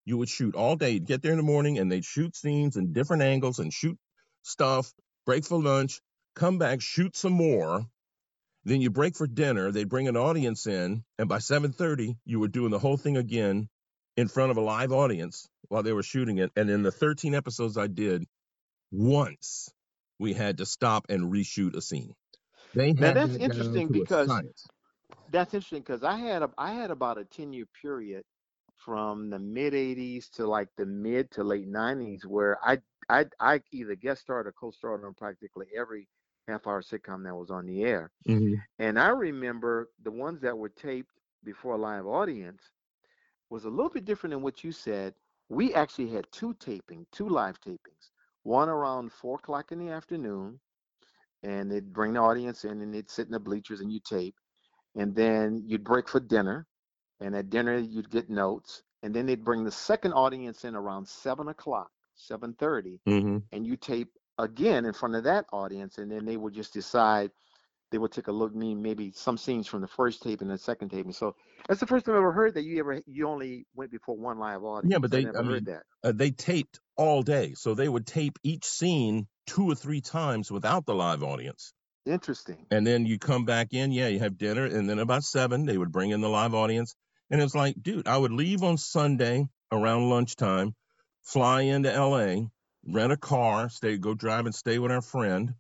You 0.06 0.18
would 0.18 0.30
shoot 0.30 0.56
all 0.56 0.76
day. 0.76 0.92
You'd 0.92 1.08
get 1.08 1.22
there 1.22 1.32
in 1.32 1.38
the 1.38 1.44
morning, 1.44 1.80
and 1.80 1.92
they'd 1.92 2.06
shoot 2.06 2.36
scenes 2.36 2.78
in 2.78 2.94
different 2.94 3.24
angles 3.24 3.60
and 3.60 3.74
shoot 3.74 3.98
stuff. 4.44 4.94
Break 5.26 5.46
for 5.46 5.62
lunch, 5.62 6.02
come 6.36 6.58
back, 6.58 6.82
shoot 6.82 7.16
some 7.16 7.34
more. 7.34 7.86
Then 8.66 8.82
you 8.82 8.90
break 8.90 9.16
for 9.16 9.28
dinner. 9.28 9.72
They'd 9.72 9.90
bring 9.90 10.08
an 10.08 10.18
audience 10.18 10.68
in, 10.68 11.04
and 11.18 11.28
by 11.30 11.40
7:30 11.40 12.18
you 12.26 12.40
were 12.40 12.48
doing 12.48 12.72
the 12.72 12.80
whole 12.80 12.98
thing 12.98 13.18
again 13.18 13.70
in 14.16 14.28
front 14.28 14.52
of 14.52 14.58
a 14.58 14.62
live 14.62 14.92
audience 14.92 15.50
while 15.68 15.84
they 15.84 15.94
were 15.94 16.04
shooting 16.04 16.38
it. 16.38 16.52
And 16.56 16.70
in 16.70 16.82
the 16.84 16.92
13 16.92 17.36
episodes 17.36 17.78
I 17.78 17.88
did, 17.88 18.26
once 18.92 19.70
we 20.20 20.34
had 20.34 20.60
to 20.60 20.66
stop 20.66 21.08
and 21.10 21.32
reshoot 21.32 21.76
a 21.76 21.82
scene. 21.82 22.14
They 22.74 22.94
Now, 22.94 23.08
had 23.08 23.16
that's 23.18 23.36
interesting 23.36 23.88
because- 23.90 24.30
That's 25.30 25.54
interesting 25.54 25.82
because 25.82 26.04
I 26.04 26.18
had 26.18 26.44
a 26.44 26.52
I 26.58 26.74
had 26.74 26.92
about 26.92 27.18
a 27.18 27.26
ten 27.26 27.54
year 27.54 27.66
period 27.82 28.24
from 28.76 29.30
the 29.30 29.40
mid 29.40 29.74
'80s 29.74 30.30
to 30.32 30.48
like 30.48 30.70
the 30.78 30.86
mid 30.86 31.32
to 31.32 31.44
late 31.44 31.68
'90s 31.68 32.26
where 32.26 32.58
I 32.64 32.82
I 33.10 33.26
I 33.40 33.62
either 33.72 33.96
guest 33.96 34.22
starred 34.22 34.48
or 34.48 34.52
co-starred 34.54 35.04
on 35.04 35.14
practically 35.16 35.68
every 35.76 36.08
half 36.48 36.68
hour 36.68 36.82
sitcom 36.82 37.24
that 37.24 37.36
was 37.36 37.50
on 37.52 37.66
the 37.66 37.84
air. 37.84 38.12
Mhm. 38.28 38.64
And 38.80 39.00
I 39.00 39.10
remember 39.10 39.90
the 40.02 40.12
ones 40.12 40.42
that 40.42 40.58
were 40.58 40.70
taped 40.70 41.20
before 41.44 41.76
a 41.76 41.78
live 41.78 42.06
audience 42.08 42.72
was 43.50 43.66
a 43.66 43.70
little 43.70 43.90
bit 43.90 44.06
different 44.06 44.32
than 44.34 44.42
what 44.42 44.64
you 44.64 44.72
said. 44.72 45.14
We 45.50 45.74
actually 45.74 46.10
had 46.10 46.32
two 46.32 46.54
taping, 46.56 47.06
two 47.12 47.30
live 47.30 47.60
tapings. 47.62 48.12
One 48.44 48.70
around 48.70 49.12
four 49.12 49.36
o'clock 49.36 49.72
in 49.72 49.80
the 49.80 49.90
afternoon, 49.90 50.60
and 51.44 51.72
they'd 51.72 51.94
bring 51.94 52.14
the 52.14 52.20
audience 52.20 52.66
in 52.66 52.82
and 52.82 52.94
they'd 52.94 53.10
sit 53.10 53.28
in 53.28 53.32
the 53.32 53.40
bleachers 53.40 53.82
and 53.82 53.92
you 53.92 54.00
tape. 54.00 54.36
And 54.96 55.16
then 55.16 55.64
you'd 55.66 55.84
break 55.84 56.08
for 56.08 56.20
dinner, 56.20 56.68
and 57.20 57.36
at 57.36 57.50
dinner 57.50 57.78
you'd 57.78 58.10
get 58.10 58.30
notes. 58.30 58.84
And 59.02 59.14
then 59.14 59.26
they'd 59.26 59.44
bring 59.44 59.64
the 59.64 59.72
second 59.72 60.14
audience 60.14 60.64
in 60.66 60.76
around 60.76 61.08
seven 61.08 61.50
o'clock, 61.50 61.92
seven 62.16 62.54
thirty, 62.54 63.02
Mhm. 63.08 63.44
and 63.52 63.66
you 63.66 63.76
tape 63.76 64.18
again 64.38 64.86
in 64.86 64.94
front 64.94 65.16
of 65.16 65.24
that 65.26 65.46
audience, 65.52 65.98
and 65.98 66.12
then 66.12 66.26
they 66.26 66.38
would 66.38 66.54
just 66.54 66.74
decide 66.74 67.32
they 67.92 67.98
would 68.00 68.12
take 68.12 68.28
a 68.28 68.32
look, 68.32 68.56
me 68.56 68.74
maybe 68.74 69.12
some 69.12 69.38
scenes 69.38 69.68
from 69.68 69.82
the 69.82 69.88
first 69.88 70.24
tape 70.24 70.42
and 70.42 70.50
the 70.50 70.58
second 70.58 70.90
tape. 70.90 71.06
And 71.06 71.16
so 71.16 71.36
that's 71.68 71.80
the 71.80 71.86
first 71.88 72.06
time 72.06 72.16
I 72.16 72.18
ever 72.18 72.32
heard 72.32 72.56
that 72.56 72.64
you 72.64 72.80
ever 72.80 73.02
you 73.06 73.28
only 73.28 73.68
went 73.76 73.92
before 73.92 74.18
one 74.18 74.40
live 74.40 74.64
audience. 74.64 74.92
Yeah, 74.92 75.00
but 75.00 75.12
they- 75.12 75.20
I 75.20 75.24
never 75.24 75.38
I 75.38 75.42
mean, 75.42 75.52
heard 75.52 75.66
that. 75.66 75.84
Uh, 76.04 76.12
they 76.14 76.32
taped 76.32 76.80
all 76.98 77.22
day, 77.22 77.54
so 77.56 77.74
they 77.76 77.88
would 77.88 78.06
tape 78.08 78.38
each 78.44 78.66
scene 78.66 79.28
two 79.48 79.70
or 79.70 79.76
three 79.76 80.02
times 80.02 80.52
without 80.52 80.86
the 80.86 80.96
live 80.96 81.24
audience. 81.24 81.74
Interesting. 82.06 82.66
And 82.72 82.86
then 82.86 83.06
you 83.06 83.20
come 83.20 83.46
back 83.46 83.70
in, 83.74 83.92
yeah, 83.92 84.08
you 84.08 84.20
have 84.20 84.38
dinner, 84.38 84.66
and 84.66 84.90
then 84.90 85.00
about 85.00 85.24
seven 85.24 85.66
they 85.66 85.78
would 85.78 85.92
bring 85.92 86.10
in 86.12 86.22
the 86.22 86.30
live 86.30 86.54
audience. 86.54 86.96
And 87.30 87.42
it's 87.42 87.56
like, 87.56 87.76
dude, 87.82 88.08
I 88.08 88.18
would 88.18 88.32
leave 88.32 88.64
on 88.64 88.78
Sunday 88.78 89.48
around 89.72 90.10
lunchtime, 90.10 90.76
fly 91.22 91.62
into 91.62 91.90
LA, 91.92 92.48
rent 92.86 93.12
a 93.12 93.18
car, 93.18 93.70
stay, 93.70 93.98
go 93.98 94.14
drive 94.14 94.46
and 94.46 94.56
stay 94.56 94.80
with 94.80 94.92
our 94.92 95.02
friend. 95.02 95.56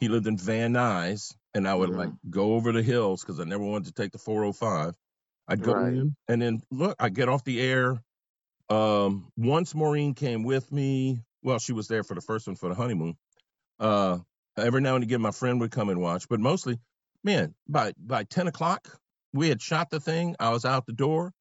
He 0.00 0.08
lived 0.08 0.26
in 0.26 0.38
Van 0.38 0.72
Nuys, 0.74 1.34
and 1.54 1.66
I 1.68 1.74
would 1.74 1.90
like 1.90 2.10
go 2.28 2.54
over 2.54 2.72
the 2.72 2.82
hills 2.82 3.22
because 3.22 3.40
I 3.40 3.44
never 3.44 3.64
wanted 3.64 3.86
to 3.86 3.92
take 4.02 4.12
the 4.12 4.18
405. 4.18 4.94
I'd 5.48 5.62
go 5.62 5.72
Right. 5.72 5.94
in, 5.94 6.16
and 6.28 6.42
then 6.42 6.62
look, 6.70 6.96
I 7.00 7.08
get 7.08 7.28
off 7.28 7.44
the 7.44 7.60
air. 7.60 8.02
Um, 8.70 9.32
once 9.36 9.74
Maureen 9.74 10.14
came 10.14 10.42
with 10.44 10.70
me, 10.72 11.22
well, 11.42 11.58
she 11.58 11.72
was 11.72 11.88
there 11.88 12.04
for 12.04 12.14
the 12.14 12.20
first 12.20 12.46
one 12.46 12.56
for 12.56 12.68
the 12.68 12.74
honeymoon. 12.74 13.16
Uh, 13.78 14.18
every 14.56 14.80
now 14.80 14.94
and 14.96 15.04
again, 15.04 15.20
my 15.20 15.30
friend 15.30 15.60
would 15.60 15.70
come 15.70 15.88
and 15.88 16.00
watch, 16.00 16.28
but 16.28 16.40
mostly, 16.40 16.78
man, 17.24 17.54
by 17.68 17.92
by 17.98 18.24
10 18.24 18.48
o'clock, 18.48 19.00
we 19.32 19.48
had 19.48 19.62
shot 19.62 19.90
the 19.90 20.00
thing. 20.00 20.36
I 20.40 20.50
was 20.50 20.64
out 20.64 20.86
the 20.86 20.92
door, 20.92 21.32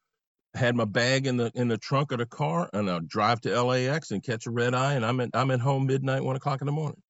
had 0.58 0.76
my 0.76 0.86
bag 0.86 1.28
in 1.28 1.38
the 1.38 1.52
in 1.56 1.68
the 1.68 1.78
trunk 1.78 2.12
of 2.12 2.18
the 2.20 2.26
car, 2.26 2.70
and 2.74 2.90
I'll 2.90 3.00
drive 3.00 3.42
to 3.42 3.62
LAX 3.64 4.12
and 4.12 4.22
catch 4.24 4.46
a 4.46 4.52
red 4.52 4.74
eye, 4.76 4.94
and 4.94 5.06
I'm 5.06 5.20
at 5.20 5.30
I'm 5.34 5.52
at 5.52 5.60
home 5.60 5.86
midnight, 5.88 6.24
one 6.24 6.36
o'clock 6.36 6.62
in 6.62 6.66
the 6.66 6.72
morning. 6.72 7.02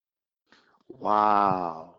Wow. 0.89 1.95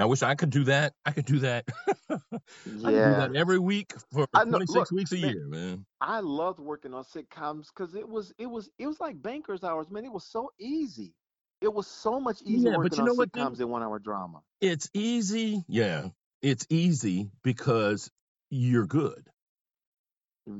I 0.00 0.04
wish 0.04 0.22
I 0.22 0.36
could 0.36 0.50
do 0.50 0.64
that. 0.64 0.92
I 1.04 1.10
could 1.10 1.24
do 1.24 1.40
that. 1.40 1.64
I 2.10 2.18
could 2.30 2.72
do 2.84 2.92
that 2.92 3.34
every 3.34 3.58
week 3.58 3.92
for 4.12 4.28
know- 4.34 4.44
26 4.44 4.74
look, 4.74 4.90
weeks 4.92 5.12
a 5.12 5.16
man, 5.16 5.30
year, 5.30 5.46
man. 5.48 5.86
I 6.00 6.20
loved 6.20 6.60
working 6.60 6.94
on 6.94 7.02
sitcoms 7.04 7.66
because 7.74 7.94
it 7.96 8.08
was 8.08 8.32
it 8.38 8.46
was 8.46 8.70
it 8.78 8.86
was 8.86 9.00
like 9.00 9.20
banker's 9.20 9.64
hours, 9.64 9.90
man. 9.90 10.04
It 10.04 10.12
was 10.12 10.24
so 10.24 10.50
easy. 10.58 11.14
It 11.60 11.74
was 11.74 11.88
so 11.88 12.20
much 12.20 12.40
easier 12.42 12.70
Yeah, 12.70 12.76
but 12.76 12.84
working 12.84 12.98
you 13.00 13.04
know 13.06 13.10
on 13.12 13.16
what, 13.16 13.32
dude? 13.32 13.42
sitcoms 13.44 13.56
than 13.56 13.68
one 13.68 13.82
hour 13.82 13.98
drama. 13.98 14.40
It's 14.60 14.88
easy. 14.94 15.64
Yeah, 15.66 16.08
it's 16.42 16.64
easy 16.70 17.30
because 17.42 18.08
you're 18.50 18.86
good. 18.86 19.26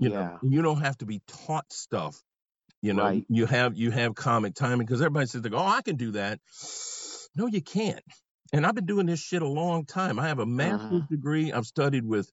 You 0.01 0.11
yeah. 0.11 0.38
know, 0.42 0.51
you 0.51 0.62
don't 0.62 0.81
have 0.83 0.98
to 0.98 1.07
be 1.07 1.20
taught 1.27 1.72
stuff. 1.72 2.22
You 2.83 2.94
know, 2.94 3.05
Right. 3.05 3.24
you 3.29 3.46
have 3.46 3.77
you 3.77 3.90
have 3.90 4.14
comic 4.14 4.55
timing 4.55 4.87
because 4.87 5.01
everybody 5.03 5.27
says, 5.27 5.42
"Oh, 5.53 5.59
I 5.66 5.83
can 5.83 5.96
do 5.96 6.12
that." 6.12 6.40
No, 7.37 7.46
you 7.46 7.62
can't. 7.62 8.03
And 8.53 8.66
I've 8.66 8.74
been 8.74 8.87
doing 8.87 9.07
this 9.07 9.20
shit 9.20 9.42
a 9.42 9.48
long 9.48 9.85
time. 9.85 10.18
I 10.18 10.29
have 10.29 10.38
a 10.38 10.46
master's 10.46 11.03
Uh-huh. 11.03 11.07
degree. 11.11 11.53
I've 11.53 11.66
studied 11.66 12.05
with 12.05 12.31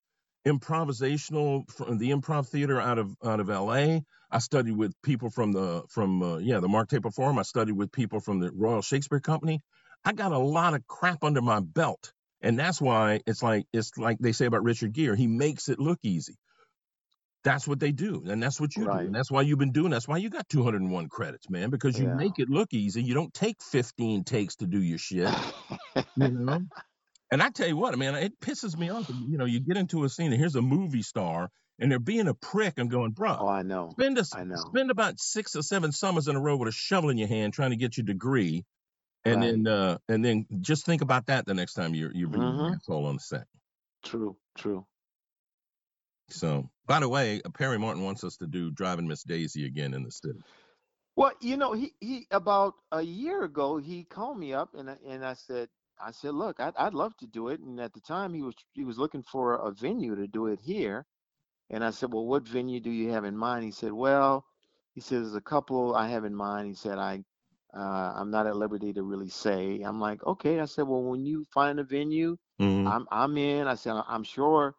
improvisational 0.48 1.70
from 1.72 1.98
the 1.98 2.12
improv 2.12 2.48
theater 2.48 2.80
out 2.80 3.00
of 3.00 3.16
out 3.24 3.40
of 3.40 3.50
L.A. 3.50 4.04
I 4.32 4.40
studied 4.40 4.78
with 4.78 4.94
people 5.04 5.30
from 5.32 5.52
the 5.54 5.84
from 5.90 6.22
uh, 6.22 6.38
yeah 6.38 6.60
the 6.60 6.68
Mark 6.70 6.90
Taper 6.90 7.12
Forum. 7.12 7.40
I 7.40 7.44
studied 7.44 7.74
with 7.74 7.92
people 7.92 8.20
from 8.20 8.40
the 8.40 8.52
Royal 8.54 8.82
Shakespeare 8.84 9.20
Company. 9.20 9.62
I 10.06 10.14
got 10.14 10.32
a 10.32 10.38
lot 10.40 10.76
of 10.76 10.88
crap 10.88 11.24
under 11.24 11.42
my 11.42 11.60
belt, 11.62 12.14
and 12.42 12.58
that's 12.60 12.82
why 12.82 13.22
it's 13.26 13.44
like 13.44 13.66
it's 13.74 13.98
like 13.98 14.20
they 14.20 14.32
say 14.34 14.46
about 14.46 14.64
Richard 14.64 14.94
Gere. 14.94 15.18
He 15.18 15.28
makes 15.28 15.70
it 15.70 15.80
look 15.80 16.00
easy. 16.04 16.36
That's 17.46 17.70
what 17.70 17.80
they 17.80 17.94
do, 17.94 18.26
and 18.28 18.44
that's 18.44 18.62
what 18.62 18.78
you 18.78 18.90
do, 18.90 19.08
and 19.08 19.16
that's 19.16 19.32
why 19.32 19.44
you've 19.44 19.60
been 19.60 19.74
doing. 19.74 19.92
That's 19.92 20.10
why 20.10 20.18
you 20.18 20.30
got 20.32 20.50
201 20.50 21.10
credits, 21.10 21.50
man, 21.50 21.72
because 21.72 22.00
you 22.00 22.08
Yeah. 22.08 22.14
make 22.14 22.40
it 22.40 22.50
look 22.50 22.74
easy. 22.74 23.04
You 23.04 23.16
don't 23.16 23.34
take 23.34 23.64
15 23.64 24.26
takes 24.26 24.58
to 24.58 24.68
do 24.68 24.84
your 24.84 25.00
shit, 25.00 25.38
you 26.16 26.32
know. 26.32 26.66
And 27.32 27.44
I 27.44 27.50
tell 27.50 27.68
you 27.68 27.78
what, 27.78 27.98
man, 27.98 28.16
it 28.16 28.40
pisses 28.40 28.78
me 28.78 28.90
off. 28.92 29.08
You 29.10 29.38
know, 29.38 29.46
you 29.46 29.62
get 29.62 29.78
into 29.78 30.04
a 30.06 30.10
scene, 30.10 30.32
and 30.34 30.40
here's 30.42 30.56
a 30.56 30.64
movie 30.64 31.04
star, 31.04 31.50
and 31.80 31.92
they're 31.92 32.00
being 32.00 32.28
a 32.30 32.36
prick. 32.36 32.76
I'm 32.80 32.90
going, 32.90 33.12
bro, 33.12 33.40
oh, 33.40 33.48
I 33.48 33.64
know. 33.64 34.00
spend 34.00 34.18
a, 34.20 34.26
I 34.32 34.44
know. 34.44 34.78
spend 34.78 34.92
about 34.92 35.20
six 35.20 35.56
or 35.56 35.64
seven 35.64 35.92
summers 35.94 36.28
in 36.30 36.38
a 36.38 36.42
row 36.42 36.58
with 36.58 36.70
a 36.70 36.74
shovel 36.74 37.12
in 37.12 37.18
your 37.20 37.30
hand 37.30 37.54
trying 37.54 37.72
to 37.72 37.78
get 37.78 37.98
your 37.98 38.06
degree, 38.06 38.66
and 39.26 39.42
Right. 39.42 39.44
then 39.44 39.68
uh, 39.68 39.98
and 40.10 40.26
then 40.26 40.48
just 40.62 40.86
think 40.86 41.02
about 41.02 41.28
that 41.28 41.46
the 41.48 41.56
next 41.56 41.74
time 41.76 41.96
you're 41.96 42.12
you're 42.14 42.30
being 42.30 42.50
an 42.50 42.62
Mhm. 42.64 42.76
asshole 42.76 43.08
on 43.08 43.16
the 43.16 43.22
set. 43.22 43.48
True. 44.04 44.38
True. 44.58 44.88
So, 46.30 46.70
by 46.88 47.00
the 47.00 47.10
way, 47.10 47.42
uh, 47.46 47.50
Perry 47.50 47.78
Martin 47.80 48.04
wants 48.04 48.24
us 48.24 48.38
to 48.38 48.48
do 48.48 48.72
Driving 48.72 49.08
Miss 49.08 49.24
Daisy 49.24 49.66
again 49.66 49.94
in 49.94 50.04
the 50.04 50.12
city. 50.12 50.40
Well, 51.16 51.32
you 51.42 51.58
know, 51.58 51.74
he 51.74 51.94
he 52.02 52.28
about 52.32 52.76
a 52.92 53.02
year 53.02 53.44
ago 53.44 53.78
he 53.78 54.04
called 54.06 54.38
me 54.40 54.54
up 54.54 54.74
and 54.76 54.90
I, 54.90 54.98
and 55.08 55.26
I 55.26 55.34
said 55.34 55.70
I 56.02 56.12
said, 56.12 56.34
look, 56.36 56.60
I'd 56.60 56.76
I'd 56.78 56.94
love 56.94 57.16
to 57.18 57.28
do 57.28 57.50
it. 57.50 57.60
And 57.62 57.80
at 57.80 57.94
the 57.94 58.02
time 58.02 58.34
he 58.34 58.42
was 58.42 58.56
he 58.74 58.84
was 58.84 58.98
looking 58.98 59.24
for 59.24 59.56
a 59.56 59.72
venue 59.72 60.16
to 60.16 60.28
do 60.28 60.48
it 60.48 60.60
here, 60.62 61.06
and 61.70 61.84
I 61.84 61.92
said, 61.92 62.14
well, 62.14 62.26
what 62.26 62.48
venue 62.48 62.80
do 62.80 62.92
you 62.92 63.12
have 63.12 63.26
in 63.26 63.38
mind? 63.38 63.64
He 63.66 63.72
said, 63.72 63.94
well, 63.94 64.46
he 64.96 65.02
says 65.02 65.24
there's 65.24 65.36
a 65.36 65.42
couple 65.42 65.96
I 65.96 66.10
have 66.10 66.26
in 66.26 66.36
mind. 66.36 66.68
He 66.68 66.76
said 66.76 66.98
I. 66.98 67.24
Uh, 67.74 68.14
I'm 68.16 68.32
not 68.32 68.48
at 68.48 68.56
liberty 68.56 68.94
to 68.94 69.04
really 69.04 69.30
say. 69.30 69.82
I'm 69.82 70.00
like, 70.00 70.26
okay. 70.26 70.62
I 70.62 70.66
said, 70.66 70.88
well, 70.88 71.04
when 71.04 71.26
you 71.26 71.46
find 71.54 71.80
a 71.80 71.84
venue, 71.84 72.38
Mhm. 72.62 72.88
I'm 72.88 73.08
I'm 73.12 73.38
in. 73.38 73.68
I 73.68 73.76
said, 73.76 73.96
I'm 74.08 74.24
sure 74.24 74.76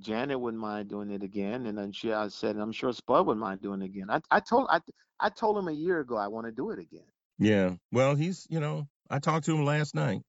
Janet 0.00 0.40
wouldn't 0.40 0.60
mind 0.62 0.88
doing 0.90 1.10
it 1.10 1.22
again, 1.22 1.66
and 1.66 1.78
then 1.78 1.92
she 1.92 2.12
I 2.12 2.28
said, 2.28 2.56
I'm 2.56 2.72
sure 2.72 2.92
Spud 2.92 3.26
wouldn't 3.26 3.40
mind 3.42 3.62
doing 3.62 3.82
it 3.82 3.86
again. 3.86 4.10
I 4.10 4.20
I 4.30 4.40
told 4.40 4.68
I 4.70 4.80
I 5.20 5.30
told 5.30 5.58
him 5.58 5.68
a 5.68 5.72
year 5.72 6.00
ago 6.00 6.16
I 6.16 6.28
want 6.28 6.46
to 6.46 6.52
do 6.52 6.70
it 6.70 6.78
again. 6.80 7.06
Yeah. 7.38 7.76
Well, 7.92 8.14
he's, 8.16 8.46
you 8.50 8.60
know, 8.60 8.86
I 9.10 9.18
talked 9.20 9.46
to 9.46 9.54
him 9.56 9.64
last 9.64 9.94
night 9.94 10.22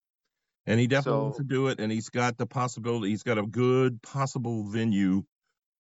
and 0.68 0.80
he 0.80 0.88
definitely 0.88 1.24
wants 1.24 1.38
to 1.38 1.44
do 1.46 1.68
it. 1.70 1.80
And 1.80 1.92
he's 1.92 2.10
got 2.10 2.38
the 2.38 2.48
possibility, 2.48 3.10
he's 3.10 3.24
got 3.24 3.38
a 3.40 3.44
good 3.44 4.02
possible 4.02 4.66
venue 4.70 5.24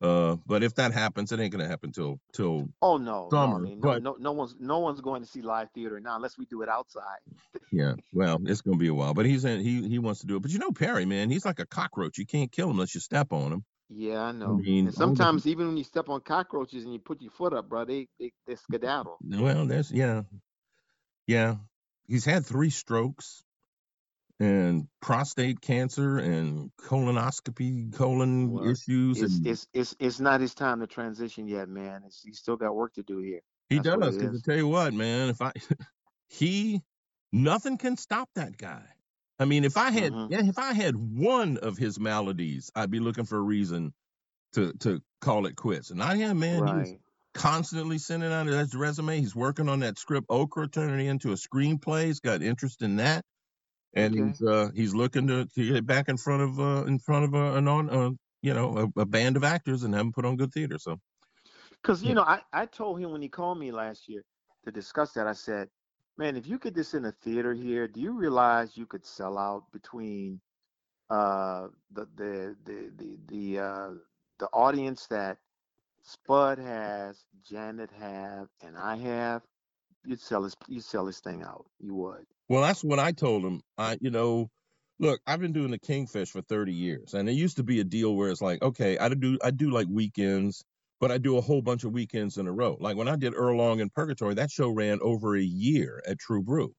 Uh, 0.01 0.37
but 0.45 0.63
if 0.63 0.75
that 0.75 0.93
happens, 0.93 1.31
it 1.31 1.39
ain't 1.39 1.51
gonna 1.51 1.67
happen 1.67 1.91
till 1.91 2.19
till 2.33 2.69
Oh 2.81 2.97
no, 2.97 3.33
no. 3.33 3.55
I 3.55 3.59
mean, 3.59 3.81
no, 3.81 3.93
But 3.93 4.03
no, 4.03 4.15
no 4.19 4.31
one's 4.33 4.55
no 4.59 4.79
one's 4.79 5.01
going 5.01 5.23
to 5.23 5.27
see 5.27 5.41
live 5.41 5.69
theater 5.73 5.99
now 5.99 6.15
unless 6.15 6.37
we 6.37 6.45
do 6.45 6.61
it 6.61 6.69
outside. 6.69 7.19
yeah, 7.71 7.93
well, 8.13 8.39
it's 8.45 8.61
gonna 8.61 8.77
be 8.77 8.87
a 8.89 8.93
while. 8.93 9.13
But 9.13 9.25
he's 9.27 9.45
in, 9.45 9.61
he 9.61 9.87
he 9.89 9.99
wants 9.99 10.21
to 10.21 10.27
do 10.27 10.37
it. 10.37 10.41
But 10.41 10.51
you 10.51 10.59
know 10.59 10.71
Perry, 10.71 11.05
man, 11.05 11.29
he's 11.29 11.45
like 11.45 11.59
a 11.59 11.65
cockroach. 11.67 12.17
You 12.17 12.25
can't 12.25 12.51
kill 12.51 12.67
him 12.67 12.73
unless 12.73 12.95
you 12.95 13.01
step 13.01 13.33
on 13.33 13.53
him. 13.53 13.65
Yeah, 13.89 14.21
I 14.23 14.31
I 14.45 14.49
know. 14.49 14.65
mean, 14.65 14.85
And 14.85 14.95
all 14.95 15.15
the 15.15 15.27
sometimes 15.27 15.47
even 15.47 15.67
when 15.67 15.77
you 15.77 15.83
step 15.83 16.09
on 16.09 16.21
cockroaches 16.21 16.83
and 16.85 16.93
you 16.93 16.99
put 16.99 17.21
your 17.21 17.31
foot 17.31 17.53
up, 17.53 17.69
bro, 17.69 17.85
they 17.85 18.07
they, 18.19 18.33
they 18.47 18.55
skedaddle. 18.55 19.21
well, 19.21 19.67
there's 19.67 19.91
yeah, 19.91 20.23
yeah. 21.27 21.57
He's 22.07 22.25
had 22.25 22.45
three 22.45 22.69
strokes 22.71 23.43
and 24.39 24.87
prostate 25.01 25.61
cancer 25.61 26.19
and 26.19 26.71
colonoscopy, 26.79 27.93
colon 27.93 28.59
Well, 28.59 28.63
issues, 28.63 29.21
it's 29.21 29.41
and 29.41 29.43
it's 29.43 29.67
it's 29.73 29.95
it's 29.99 30.19
not 30.19 30.41
his 30.41 30.55
time 30.55 30.81
to 30.81 30.87
transition 30.87 31.47
yet, 31.47 31.69
man. 31.69 32.03
It's 32.05 32.23
he's 32.23 32.39
still 32.39 32.57
got 32.57 32.75
work 32.75 32.93
to 32.95 33.03
do 33.03 33.19
here. 33.19 33.41
he 33.69 33.79
That's 33.79 33.93
what 33.93 34.05
does. 34.05 34.17
Because 34.17 34.35
I 34.35 34.39
is. 34.39 34.43
tell 34.45 34.57
you 34.57 34.67
what, 34.67 34.93
man, 34.93 35.29
if 35.29 35.41
I 35.41 35.53
he 36.29 36.81
nothing 37.33 37.77
can 37.77 37.97
stop 37.97 38.29
that 38.35 38.57
guy. 38.57 38.87
I 39.39 39.45
mean, 39.45 39.65
if 39.65 39.77
I 39.77 39.91
had 39.91 40.17
hmm 40.19 40.27
if 40.29 40.59
I 40.59 40.73
had 40.73 40.95
one 40.95 41.57
of 41.57 41.77
his 41.77 41.99
maladies, 41.99 42.71
I'd 42.75 42.91
be 42.91 42.99
looking 42.99 43.25
for 43.25 43.37
a 43.37 43.41
reason 43.43 43.93
to 44.53 44.73
to 44.81 45.01
call 45.21 45.45
it 45.47 45.55
quits. 45.55 45.91
And 45.91 45.99
not 45.99 46.17
him, 46.17 46.39
man. 46.39 46.67
He 46.67 46.75
was 46.75 46.93
Right. 46.93 47.01
constantly 47.33 47.97
sending 47.99 48.31
out 48.31 48.47
his 48.47 48.75
resume. 48.75 49.19
He's 49.19 49.35
working 49.35 49.69
on 49.69 49.81
that 49.81 49.99
script 49.99 50.27
Okra, 50.29 50.69
turning 50.69 51.05
it 51.07 51.09
into 51.09 51.31
a 51.31 51.35
screenplay. 51.35 52.05
He's 52.07 52.21
got 52.21 52.43
interest 52.43 52.81
in 52.81 52.97
that, 52.97 53.25
and 53.95 54.15
Okay. 54.19 54.33
he's 54.33 54.41
uh 54.41 54.71
he's 54.75 54.95
looking 54.95 55.27
to, 55.27 55.47
to 55.47 55.73
get 55.73 55.85
back 55.87 56.09
in 56.09 56.17
front 56.17 56.43
of 56.43 56.59
uh 56.59 56.85
in 56.87 56.99
front 56.99 57.25
of 57.25 57.33
a, 57.35 57.57
an 57.57 57.67
on 57.67 57.89
uh, 57.89 58.11
you 58.43 58.53
know 58.53 58.91
a, 58.97 59.01
a 59.01 59.05
band 59.07 59.37
of 59.37 59.43
actors 59.45 59.83
and 59.83 59.93
have 59.95 60.05
them 60.05 60.13
put 60.13 60.25
on 60.25 60.37
good 60.37 60.53
theater. 60.53 60.79
So 60.79 60.97
Because, 61.81 62.03
yeah, 62.03 62.09
you 62.09 62.15
know, 62.15 62.23
I, 62.23 62.41
I 62.53 62.65
told 62.65 62.99
him 62.99 63.11
when 63.11 63.21
he 63.21 63.29
called 63.29 63.59
me 63.59 63.71
last 63.71 64.09
year 64.09 64.23
to 64.65 64.71
discuss 64.71 65.13
that, 65.13 65.27
I 65.27 65.33
said, 65.33 65.69
man, 66.17 66.35
if 66.35 66.47
you 66.47 66.59
get 66.59 66.75
this 66.75 66.93
in 66.93 67.05
a 67.05 67.11
theater 67.11 67.53
here, 67.53 67.87
do 67.87 67.99
you 67.99 68.11
realize 68.13 68.77
you 68.77 68.85
could 68.85 69.05
sell 69.05 69.37
out 69.37 69.71
between 69.71 70.39
uh, 71.09 71.67
the, 71.91 72.07
the, 72.15 72.55
the, 72.65 72.91
the, 72.97 73.17
the, 73.27 73.59
uh, 73.59 73.89
the 74.39 74.47
audience 74.47 75.07
that 75.07 75.37
Spud 76.03 76.59
has, 76.59 77.23
Janet 77.49 77.89
have, 77.99 78.47
and 78.63 78.77
I 78.77 78.95
have? 78.97 79.41
You'd 80.05 80.19
sell 80.19 80.41
this, 80.41 80.55
you'd 80.67 80.83
sell 80.83 81.05
this 81.05 81.19
thing 81.19 81.43
out. 81.43 81.65
You 81.79 81.95
would. 81.95 82.25
well, 82.49 82.61
that's 82.61 82.83
what 82.83 82.99
I 82.99 83.13
told 83.13 83.43
him. 83.43 83.61
I 83.77 83.97
you 84.01 84.11
know. 84.11 84.49
Look, 84.99 85.21
I've 85.25 85.39
been 85.39 85.53
doing 85.53 85.71
the 85.71 85.79
Kingfish 85.79 86.29
for 86.29 86.41
30 86.41 86.71
years, 86.71 87.13
and 87.13 87.27
it 87.27 87.33
used 87.33 87.57
to 87.57 87.63
be 87.63 87.79
a 87.79 87.83
deal 87.83 88.15
where 88.15 88.29
it's 88.29 88.41
like, 88.41 88.61
okay, 88.61 88.97
I 88.97 89.09
do 89.09 89.37
I 89.43 89.51
do 89.51 89.71
like 89.71 89.87
weekends, 89.89 90.63
but 91.03 91.11
I 91.11 91.17
do 91.17 91.35
a 91.37 91.41
whole 91.41 91.61
bunch 91.61 91.83
of 91.83 91.91
weekends 91.91 92.37
in 92.37 92.47
a 92.47 92.53
row. 92.53 92.77
Like 92.79 92.95
when 92.95 93.09
I 93.09 93.17
did 93.17 93.33
Earl 93.35 93.57
Long 93.57 93.81
in 93.81 93.89
Purgatory, 93.89 94.35
that 94.35 94.49
show 94.49 94.69
ran 94.69 94.99
over 95.01 95.35
a 95.35 95.41
year 95.43 96.01
at 96.07 96.17
True 96.17 96.41
Brew. 96.41 96.73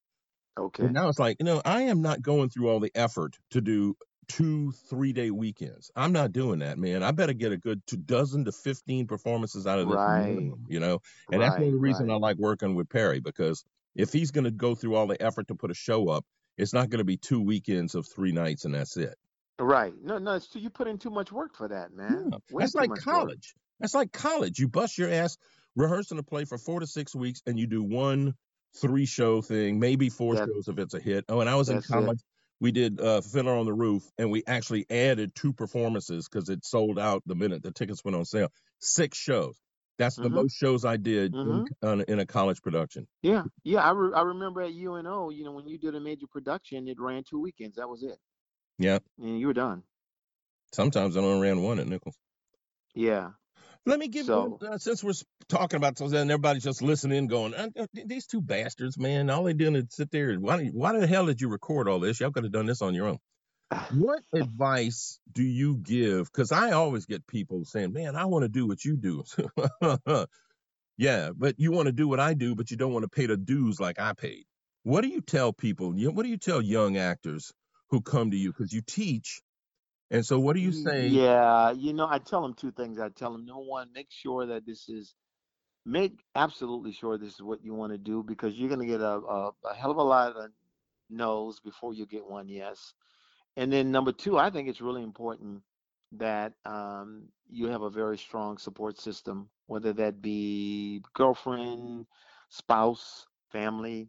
And 0.81 0.93
Okay. 0.93 0.95
now 0.95 1.09
it's 1.11 1.19
like, 1.19 1.37
you 1.41 1.45
know, 1.45 1.61
I 1.65 1.83
am 1.83 2.03
not 2.03 2.23
going 2.23 2.49
through 2.49 2.71
all 2.71 2.81
the 2.81 2.91
effort 2.95 3.37
to 3.51 3.61
do 3.61 3.97
two, 4.29 4.73
three 4.73 5.13
day 5.13 5.31
weekends. 5.31 5.91
I'm 5.95 6.13
not 6.13 6.33
doing 6.33 6.61
that, 6.61 6.79
man. 6.79 7.03
I 7.03 7.11
better 7.13 7.35
get 7.35 7.53
a 7.53 7.59
good 7.59 7.83
two 7.87 7.99
dozen 7.99 8.47
to 8.47 8.53
15 8.53 9.07
performances 9.07 9.67
out 9.67 9.79
of 9.79 9.89
this 9.89 10.07
Right. 10.07 10.07
minimum, 10.07 10.65
you 10.69 10.81
know? 10.81 11.01
And 11.31 11.43
that's 11.43 11.59
one 11.59 11.69
of 11.69 11.73
Right. 11.73 11.75
the 11.75 11.81
reasons 11.81 12.11
I 12.11 12.15
like 12.17 12.39
working 12.39 12.75
with 12.77 12.89
Perry 12.89 13.21
because 13.21 13.63
if 13.95 14.13
he's 14.15 14.31
going 14.31 14.45
to 14.45 14.51
go 14.53 14.75
through 14.75 14.95
all 14.95 15.07
the 15.07 15.21
effort 15.23 15.49
to 15.49 15.55
put 15.55 15.71
a 15.71 15.75
show 15.75 16.09
up, 16.09 16.25
it's 16.57 16.73
not 16.73 16.91
going 16.91 16.99
to 17.01 17.05
be 17.05 17.19
two 17.19 17.43
weekends 17.43 17.95
of 17.95 18.07
three 18.09 18.33
nights 18.33 18.65
and 18.65 18.75
that's 18.75 18.97
it. 18.97 19.17
Right. 19.59 19.95
No, 20.03 20.19
no, 20.19 20.35
it's 20.35 20.49
too, 20.49 20.59
you 20.59 20.71
put 20.71 20.89
in 20.89 20.99
too 20.99 21.11
much 21.11 21.31
work 21.31 21.55
for 21.55 21.69
that, 21.69 21.93
man. 21.93 22.31
Yeah. 22.33 22.39
Way 22.51 22.63
That's 22.63 22.73
too 22.73 22.79
like 22.81 22.89
much 22.89 22.99
work. 22.99 23.05
college. 23.05 23.55
That's 23.81 23.95
like 23.95 24.13
college. 24.13 24.59
You 24.59 24.69
bust 24.69 24.99
your 24.99 25.11
ass 25.11 25.37
rehearsing 25.77 26.19
a 26.19 26.23
play 26.23 26.45
for 26.45 26.59
four 26.59 26.81
to 26.81 26.87
six 26.87 27.15
weeks 27.15 27.41
and 27.47 27.59
you 27.59 27.67
do 27.67 27.83
one 27.83 28.35
three 28.81 29.07
show 29.07 29.41
thing, 29.43 29.79
maybe 29.79 30.09
four 30.11 30.35
That 30.35 30.49
shows 30.49 30.69
if 30.69 30.79
it's 30.79 30.95
a 30.95 31.01
hit. 31.01 31.25
Oh, 31.29 31.41
and 31.41 31.49
I 31.49 31.55
was 31.55 31.69
in 31.69 31.77
that's 31.77 31.89
it. 31.89 31.93
college. 31.93 32.21
We 32.61 32.73
did 32.73 33.01
uh, 33.01 33.21
Fiddler 33.21 33.55
on 33.57 33.67
the 33.67 33.73
Roof, 33.73 34.05
and 34.17 34.31
we 34.31 34.43
actually 34.47 34.87
added 34.89 35.35
two 35.35 35.53
performances 35.53 36.29
because 36.29 36.49
it 36.49 36.65
sold 36.65 36.99
out 36.99 37.23
the 37.27 37.35
minute 37.35 37.63
the 37.63 37.73
tickets 37.73 38.05
went 38.05 38.17
on 38.17 38.25
sale. 38.25 38.49
Six 38.81 39.19
shows. 39.19 39.61
That's 39.99 40.17
the 40.17 40.23
Mm-hmm. 40.25 40.35
most 40.37 40.57
shows 40.57 40.85
I 40.85 40.97
did 40.97 41.35
in, 41.35 41.65
on, 41.83 42.01
in 42.09 42.19
a 42.21 42.27
college 42.27 42.63
production. 42.63 43.07
Yeah, 43.23 43.45
yeah. 43.63 43.81
I 43.81 43.91
re- 43.93 44.13
I 44.15 44.23
remember 44.23 44.63
at 44.63 44.73
UNO, 44.73 45.31
you 45.31 45.45
know, 45.45 45.53
when 45.53 45.69
you 45.69 45.79
did 45.79 45.95
a 45.95 46.01
major 46.01 46.27
production, 46.27 46.89
it 46.89 46.99
ran 46.99 47.23
two 47.29 47.41
weekends. 47.41 47.77
That 47.77 47.89
was 47.89 48.03
it, 48.03 48.19
Yeah. 48.79 48.99
and 49.19 49.39
you 49.39 49.47
were 49.49 49.53
done. 49.55 49.83
Sometimes 50.73 51.17
I 51.17 51.21
only 51.21 51.41
ran 51.47 51.63
one 51.63 51.79
at 51.79 51.87
Nichols. 51.87 52.17
Yeah. 52.95 53.31
Let 53.87 53.99
me 53.99 54.09
give 54.09 54.27
you, 54.27 54.33
So 54.33 54.59
uh, 54.67 54.79
since 54.79 55.05
we're 55.05 55.11
s- 55.11 55.25
talking 55.49 55.77
about 55.77 55.99
something 55.99 56.19
and 56.19 56.31
everybody's 56.31 56.65
just 56.65 56.81
listening, 56.83 57.27
going, 57.27 57.55
uh, 57.55 57.69
uh, 57.79 57.87
these 57.93 58.27
two 58.27 58.41
bastards, 58.41 58.99
man, 58.99 59.29
all 59.31 59.45
they 59.45 59.53
doing 59.53 59.77
is 59.77 59.85
sit 59.91 60.11
there. 60.11 60.31
and 60.31 60.43
Why, 60.43 60.57
do 60.65 60.71
why 60.73 60.99
the 60.99 61.07
hell 61.07 61.27
did 61.27 61.41
you 61.41 61.49
record 61.49 61.87
all 61.89 62.01
this? 62.01 62.19
Y'all 62.19 62.31
could 62.33 62.45
have 62.45 62.53
done 62.53 62.67
this 62.67 62.81
on 62.83 62.95
your 62.95 63.09
own. 63.09 63.19
What 63.93 64.23
advice 64.35 65.21
do 65.31 65.43
you 65.43 65.77
give? 65.77 66.27
Because 66.33 66.51
I 66.51 66.73
always 66.73 67.05
get 67.07 67.27
people 67.27 67.65
saying, 67.65 67.93
man, 67.93 68.17
I 68.17 68.25
want 68.25 68.45
to 68.45 68.49
do 68.49 68.67
what 68.67 68.85
you 68.85 68.97
do. 68.97 69.23
yeah, 70.97 71.31
but 71.37 71.57
you 71.59 71.71
want 71.73 71.87
to 71.87 71.93
do 71.93 72.09
what 72.09 72.21
I 72.21 72.35
do, 72.35 72.55
but 72.55 72.71
you 72.71 72.77
don't 72.77 72.93
want 72.93 73.05
to 73.05 73.09
pay 73.11 73.27
the 73.27 73.37
dues 73.37 73.79
like 73.81 74.01
I 74.01 74.15
paid. 74.15 74.45
What 74.83 75.03
do 75.03 75.09
you 75.09 75.21
tell 75.21 75.53
people? 75.53 75.97
You- 75.97 76.11
What 76.13 76.23
do 76.25 76.29
you 76.31 76.39
tell 76.39 76.63
young 76.63 76.97
actors 76.97 77.53
who 77.91 78.01
come 78.01 78.31
to 78.31 78.37
you? 78.37 78.53
Because 78.53 78.73
you 78.73 78.83
teach. 78.83 79.43
And 80.11 80.25
so 80.25 80.39
what 80.39 80.55
do 80.55 80.61
you 80.61 80.73
say? 80.73 81.09
yeah, 81.09 81.73
you 81.73 81.93
know, 81.93 82.07
I 82.09 82.19
tell 82.19 82.43
them 82.43 82.55
two 82.55 82.71
things. 82.71 82.99
I 82.99 83.09
tell 83.09 83.33
them, 83.33 83.47
number 83.47 83.63
one, 83.63 83.89
make 83.95 84.09
sure 84.11 84.47
that 84.47 84.67
this 84.67 84.89
is, 84.89 85.15
make 85.87 86.21
absolutely 86.35 86.93
sure 86.93 87.19
this 87.19 87.35
is 87.35 87.43
what 87.43 87.65
you 87.65 87.75
want 87.75 87.93
to 87.93 87.99
do 87.99 88.23
because 88.23 88.55
you're 88.55 88.69
gonna 88.69 88.87
get 88.87 89.01
a, 89.01 89.17
a, 89.17 89.51
a 89.65 89.75
hell 89.75 89.91
of 89.91 89.97
a 89.97 90.03
lot 90.03 90.37
of 90.37 90.51
no's 91.11 91.61
before 91.61 91.95
you 91.95 92.07
get 92.07 92.27
one 92.27 92.49
yes. 92.49 92.95
And 93.57 93.73
then 93.73 93.91
number 93.91 94.13
two, 94.13 94.39
I 94.39 94.51
think 94.51 94.69
it's 94.69 94.81
really 94.81 95.03
important 95.03 95.63
that 96.13 96.53
um, 96.65 97.25
you 97.51 97.67
have 97.67 97.83
a 97.83 97.91
very 97.91 98.19
strong 98.19 98.59
support 98.59 99.01
system, 99.01 99.49
whether 99.67 99.93
that 99.95 100.23
be 100.23 101.03
girlfriend, 101.15 102.07
spouse, 102.49 103.27
family, 103.51 104.09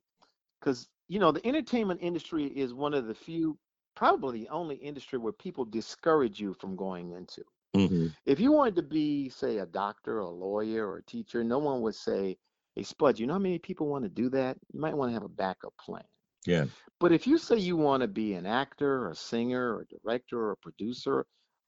because 0.60 0.88
you 1.08 1.20
know 1.20 1.32
the 1.32 1.46
entertainment 1.46 2.00
industry 2.02 2.46
is 2.46 2.74
one 2.74 2.94
of 2.94 3.08
the 3.08 3.14
few, 3.14 3.58
probably 3.96 4.42
the 4.42 4.50
only 4.50 4.76
industry 4.76 5.18
where 5.20 5.34
people 5.34 5.66
discourage 5.66 6.40
you 6.40 6.54
from 6.54 6.76
going 6.76 7.12
into. 7.12 7.44
Mhm. 7.76 8.16
If 8.26 8.40
you 8.40 8.52
wanted 8.52 8.76
to 8.78 8.84
be, 8.84 9.30
say, 9.30 9.58
a 9.60 9.66
doctor, 9.66 10.18
or 10.18 10.22
a 10.22 10.30
lawyer, 10.30 10.88
or 10.88 10.98
a 10.98 11.04
teacher, 11.04 11.44
no 11.44 11.60
one 11.60 11.82
would 11.82 11.96
say, 11.96 12.38
"Hey, 12.76 12.84
Spud, 12.84 13.20
you 13.20 13.28
know 13.28 13.34
how 13.34 13.40
many 13.40 13.60
people 13.60 13.88
want 13.88 14.04
to 14.04 14.10
do 14.10 14.30
that? 14.30 14.58
You 14.74 14.80
might 14.80 14.96
want 14.96 15.10
to 15.10 15.14
have 15.14 15.24
a 15.24 15.30
backup 15.30 15.76
plan." 15.78 16.06
Yeah. 16.46 16.66
But 17.00 17.12
if 17.12 17.28
you 17.28 17.38
say 17.38 17.58
you 17.58 17.78
want 17.78 18.02
to 18.02 18.08
be 18.08 18.34
an 18.34 18.46
actor, 18.46 19.04
or 19.04 19.10
a 19.12 19.16
singer, 19.16 19.76
or 19.76 19.82
a 19.82 19.86
director, 19.88 20.40
or 20.40 20.52
a 20.52 20.58
producer, 20.58 21.26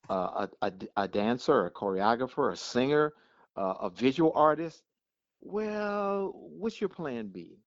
uh, 0.09 0.47
a, 0.61 0.67
a, 0.67 0.73
a 0.97 1.07
dancer, 1.07 1.65
a 1.65 1.71
choreographer, 1.71 2.51
a 2.51 2.55
singer, 2.55 3.13
uh, 3.55 3.75
a 3.81 3.89
visual 3.89 4.31
artist, 4.35 4.83
well, 5.41 6.31
what's 6.33 6.79
your 6.81 6.89
plan 6.89 7.27
B? 7.27 7.59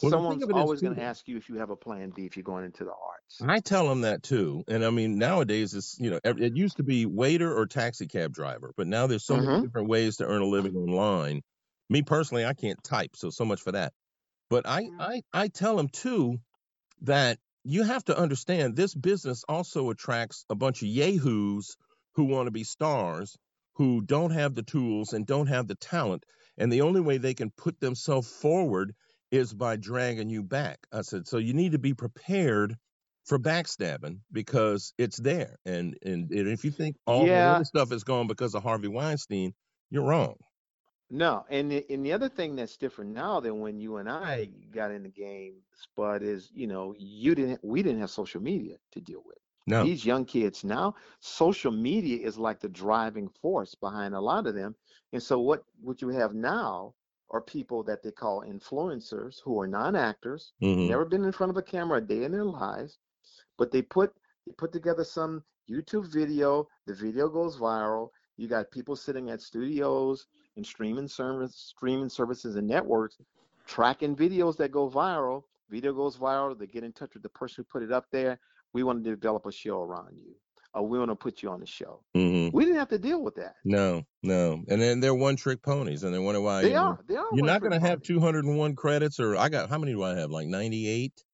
Well, 0.00 0.12
the 0.12 0.20
thing 0.22 0.42
Someone's 0.42 0.42
of 0.42 0.50
it 0.50 0.56
is, 0.56 0.72
always 0.72 0.80
going 0.82 0.96
to 0.96 1.02
ask 1.02 1.28
you 1.28 1.36
if 1.36 1.48
you 1.48 1.56
have 1.56 1.70
a 1.70 1.76
plan 1.76 2.10
B 2.10 2.24
if 2.26 2.36
you're 2.36 2.42
going 2.44 2.64
into 2.64 2.84
the 2.84 2.94
arts. 2.94 3.46
I 3.46 3.60
tell 3.60 3.88
them 3.88 4.00
that 4.00 4.22
too. 4.24 4.64
And 4.66 4.84
I 4.84 4.90
mean, 4.90 5.16
nowadays 5.18 5.74
it's, 5.74 5.96
you 6.00 6.10
know, 6.10 6.18
ev- 6.24 6.40
it 6.40 6.56
used 6.56 6.78
to 6.78 6.82
be 6.82 7.06
waiter 7.06 7.56
or 7.56 7.66
taxi 7.66 8.06
cab 8.08 8.32
driver, 8.32 8.72
but 8.76 8.86
now 8.88 9.06
there's 9.06 9.24
so 9.24 9.36
many 9.36 9.54
Mm-hmm. 9.54 9.62
different 9.62 9.88
ways 9.88 10.16
to 10.16 10.26
earn 10.26 10.42
a 10.42 10.46
living 10.46 10.74
online. 10.76 11.42
Me 11.88 12.02
personally, 12.02 12.44
I 12.44 12.54
can't 12.54 12.82
type, 12.82 13.14
so 13.16 13.30
so 13.30 13.44
much 13.44 13.60
for 13.62 13.72
that. 13.72 13.92
But 14.50 14.66
I 14.66 14.90
I 14.98 15.22
I 15.32 15.48
tell 15.48 15.76
them 15.76 15.88
too 15.88 16.38
that 17.02 17.38
you 17.64 17.84
have 17.84 18.04
to 18.06 18.18
understand 18.18 18.76
this 18.76 18.94
business 18.94 19.44
also 19.48 19.90
attracts 19.90 20.44
a 20.50 20.56
bunch 20.56 20.82
of 20.82 20.88
yahoos 20.88 21.76
who 22.14 22.24
want 22.24 22.46
to 22.48 22.52
be 22.52 22.64
stars 22.64 23.36
who 23.74 24.02
don't 24.02 24.32
have 24.32 24.54
the 24.54 24.62
tools 24.64 25.12
and 25.12 25.26
don't 25.26 25.48
have 25.48 25.68
the 25.68 25.76
talent 25.76 26.24
and 26.58 26.72
the 26.72 26.82
only 26.82 27.00
way 27.00 27.18
they 27.18 27.34
can 27.34 27.50
put 27.52 27.80
themselves 27.80 28.30
forward 28.30 28.94
is 29.30 29.52
by 29.52 29.76
dragging 29.76 30.30
you 30.30 30.42
back 30.42 30.78
i 30.92 31.02
said 31.02 31.26
so 31.26 31.38
you 31.38 31.54
need 31.54 31.72
to 31.72 31.78
be 31.78 31.94
prepared 31.94 32.76
for 33.26 33.38
backstabbing 33.38 34.20
because 34.32 34.92
it's 34.98 35.18
there 35.18 35.56
and 35.66 35.96
and, 36.04 36.30
and 36.30 36.48
if 36.48 36.64
you 36.64 36.70
think 36.70 36.96
all 37.06 37.28
the 37.28 37.46
other 37.46 37.64
stuff 37.64 37.92
is 37.92 38.04
gone 38.04 38.26
because 38.26 38.54
of 38.54 38.62
harvey 38.62 38.88
weinstein 38.88 39.52
you're 39.90 40.04
wrong 40.04 40.34
No, 41.10 41.44
and 41.48 41.70
the, 41.70 41.86
and 41.90 42.04
the 42.04 42.12
other 42.12 42.28
thing 42.28 42.56
that's 42.56 42.76
different 42.76 43.12
now 43.12 43.40
than 43.40 43.60
when 43.60 43.78
you 43.78 43.96
and 43.98 44.08
I 44.10 44.46
got 44.70 44.90
in 44.90 45.02
the 45.04 45.08
game, 45.08 45.62
Spud, 45.74 46.22
is 46.22 46.50
you 46.52 46.66
know 46.66 46.94
you 46.98 47.34
didn't 47.34 47.64
we 47.64 47.82
didn't 47.82 48.00
have 48.00 48.10
social 48.10 48.42
media 48.42 48.76
to 48.92 49.00
deal 49.00 49.22
with. 49.24 49.38
no 49.66 49.82
These 49.84 50.04
young 50.04 50.24
kids 50.24 50.64
now, 50.64 50.94
social 51.20 51.72
media 51.72 52.26
is 52.26 52.38
like 52.38 52.60
the 52.60 52.68
driving 52.68 53.28
force 53.28 53.74
behind 53.74 54.14
a 54.14 54.20
lot 54.20 54.46
of 54.46 54.54
them. 54.54 54.74
And 55.12 55.22
so 55.22 55.38
what 55.40 55.64
what 55.80 56.02
you 56.02 56.08
have 56.08 56.34
now 56.34 56.94
are 57.30 57.40
people 57.40 57.82
that 57.84 58.02
they 58.02 58.10
call 58.10 58.42
influencers 58.42 59.40
who 59.42 59.58
are 59.60 59.66
non-actors, 59.66 60.52
hmm 60.60 60.88
never 60.88 61.04
been 61.04 61.24
in 61.24 61.32
front 61.32 61.50
of 61.50 61.56
a 61.56 61.62
camera 61.62 61.98
a 61.98 62.00
day 62.00 62.24
in 62.24 62.32
their 62.32 62.44
lives, 62.44 62.98
but 63.56 63.70
they 63.70 63.82
put 63.82 64.14
they 64.46 64.52
put 64.52 64.72
together 64.72 65.04
some 65.04 65.44
YouTube 65.70 66.06
video, 66.06 66.68
the 66.86 66.94
video 66.94 67.28
goes 67.28 67.58
viral, 67.58 68.10
You 68.36 68.48
got 68.48 68.70
people 68.70 68.96
sitting 68.96 69.30
at 69.30 69.42
studios 69.42 70.26
and 70.56 70.64
streaming 70.64 71.08
service, 71.08 71.54
streaming 71.54 72.08
services 72.08 72.56
and 72.56 72.66
networks, 72.66 73.18
tracking 73.66 74.16
videos 74.16 74.56
that 74.56 74.72
go 74.72 74.88
viral. 74.88 75.44
Video 75.70 75.92
goes 75.92 76.16
viral. 76.16 76.58
They 76.58 76.66
get 76.66 76.84
in 76.84 76.92
touch 76.92 77.14
with 77.14 77.22
the 77.22 77.28
person 77.28 77.64
who 77.64 77.64
put 77.64 77.82
it 77.82 77.92
up 77.92 78.06
there. 78.10 78.40
We 78.72 78.82
want 78.82 79.04
to 79.04 79.10
develop 79.10 79.46
a 79.46 79.52
show 79.52 79.80
around 79.82 80.16
you, 80.16 80.34
or 80.74 80.86
we 80.86 80.98
want 80.98 81.10
to 81.10 81.16
put 81.16 81.42
you 81.42 81.50
on 81.50 81.60
the 81.60 81.66
show. 81.66 82.04
hmm 82.14 82.48
We 82.52 82.64
didn't 82.64 82.78
have 82.78 82.88
to 82.90 82.98
deal 82.98 83.22
with 83.22 83.36
that. 83.36 83.56
No, 83.64 84.04
no. 84.22 84.64
And 84.68 84.80
then 84.80 85.00
they're 85.00 85.14
one 85.14 85.36
trick 85.36 85.62
ponies, 85.62 86.02
and 86.04 86.14
they 86.14 86.18
wonder 86.18 86.40
why 86.40 86.62
They 86.62 86.74
you 86.74 86.76
are. 86.76 87.02
They 87.06 87.16
are. 87.16 87.24
you're 87.30 87.44
not 87.44 87.60
going 87.60 87.72
to 87.72 87.80
have 87.80 88.02
201 88.02 88.76
credits, 88.76 89.20
or 89.20 89.36
I 89.36 89.48
got 89.48 89.68
how 89.68 89.78
many 89.78 89.92
do 89.92 90.02
I 90.02 90.16
have? 90.16 90.30
Like 90.30 90.46
98, 90.48 91.24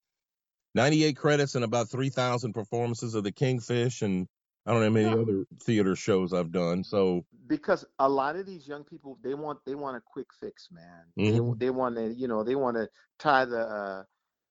98 0.75 1.17
credits 1.17 1.55
and 1.55 1.65
about 1.65 1.91
3,000 1.91 2.55
performances 2.55 3.15
of 3.15 3.25
the 3.25 3.33
Kingfish, 3.33 4.03
and 4.03 4.29
I 4.67 4.73
don't 4.73 4.83
know 4.83 4.91
many 4.91 5.13
Yeah. 5.13 5.17
other 5.17 5.47
theater 5.63 5.97
shows 5.97 6.33
I've 6.33 6.53
done. 6.53 6.85
So 6.85 7.27
because 7.47 7.85
a 7.99 8.09
lot 8.09 8.37
of 8.37 8.47
these 8.47 8.67
young 8.67 8.85
people 8.85 9.19
they 9.23 9.35
want 9.35 9.59
they 9.65 9.75
want 9.75 9.97
a 9.97 10.01
quick 10.01 10.29
fix 10.33 10.69
man 10.71 11.13
Mhm. 11.17 11.57
they, 11.59 11.67
they 11.67 11.71
want 11.71 11.97
to 11.97 12.13
you 12.13 12.29
know 12.29 12.43
they 12.45 12.55
want 12.55 12.77
to 12.77 12.89
tie 13.19 13.45
the 13.45 13.61
uh 13.61 14.05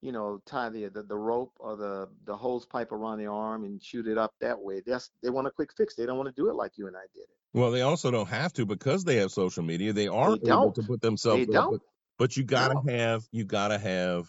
you 0.04 0.12
know 0.12 0.40
tie 0.46 0.68
the, 0.68 0.88
the 0.88 1.02
the 1.02 1.16
rope 1.16 1.52
or 1.58 1.76
the 1.76 2.08
the 2.26 2.36
hose 2.36 2.66
pipe 2.66 2.92
around 2.92 3.18
the 3.18 3.26
arm 3.26 3.64
and 3.64 3.82
shoot 3.82 4.06
it 4.06 4.18
up 4.18 4.34
that 4.40 4.60
way 4.60 4.82
that's 4.86 5.10
they 5.22 5.30
want 5.30 5.46
a 5.46 5.50
quick 5.50 5.70
fix 5.76 5.94
they 5.96 6.06
don't 6.06 6.18
want 6.18 6.28
to 6.28 6.40
do 6.40 6.50
it 6.50 6.54
like 6.54 6.72
you 6.76 6.86
and 6.86 6.96
i 6.96 7.06
did 7.14 7.22
it 7.22 7.28
Well, 7.54 7.70
they 7.70 7.82
also 7.82 8.10
don't 8.10 8.28
have 8.28 8.52
to 8.54 8.66
because 8.66 9.04
they 9.04 9.16
have 9.16 9.32
social 9.32 9.62
media. 9.62 9.92
They 9.92 10.08
are 10.08 10.36
able 10.44 10.72
to 10.72 10.82
put 10.82 11.00
themselves 11.00 11.46
They 11.46 11.52
up, 11.54 11.70
don't. 11.70 11.82
but 12.18 12.36
you 12.36 12.44
gotta 12.44 12.74
No. 12.74 12.92
have 12.92 13.24
you 13.32 13.44
gotta 13.44 13.78
have 13.78 14.28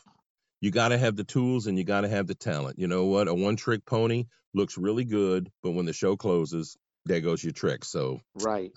you 0.62 0.72
gotta 0.72 0.98
have 0.98 1.16
the 1.16 1.24
tools 1.24 1.68
and 1.68 1.78
you 1.78 1.84
gotta 1.84 2.08
have 2.08 2.28
the 2.28 2.36
talent. 2.36 2.80
You 2.80 2.88
know 2.88 3.06
what? 3.06 3.28
A 3.28 3.34
one 3.34 3.56
trick 3.58 3.86
pony 3.86 4.26
looks 4.54 4.78
really 4.78 5.06
good, 5.06 5.52
but 5.62 5.72
when 5.72 5.86
the 5.86 5.94
show 5.94 6.16
closes, 6.18 6.78
there 7.06 7.22
goes 7.22 7.44
your 7.44 7.54
trick. 7.54 7.84
So 7.84 8.22
right 8.36 8.72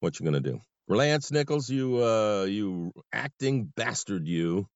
what 0.00 0.18
you 0.18 0.24
gonna 0.24 0.40
do? 0.40 0.60
Lance 0.88 1.30
Nichols, 1.30 1.70
you 1.70 2.02
uh 2.02 2.44
you 2.44 2.92
acting 3.12 3.72
bastard 3.76 4.26
you. 4.26 4.66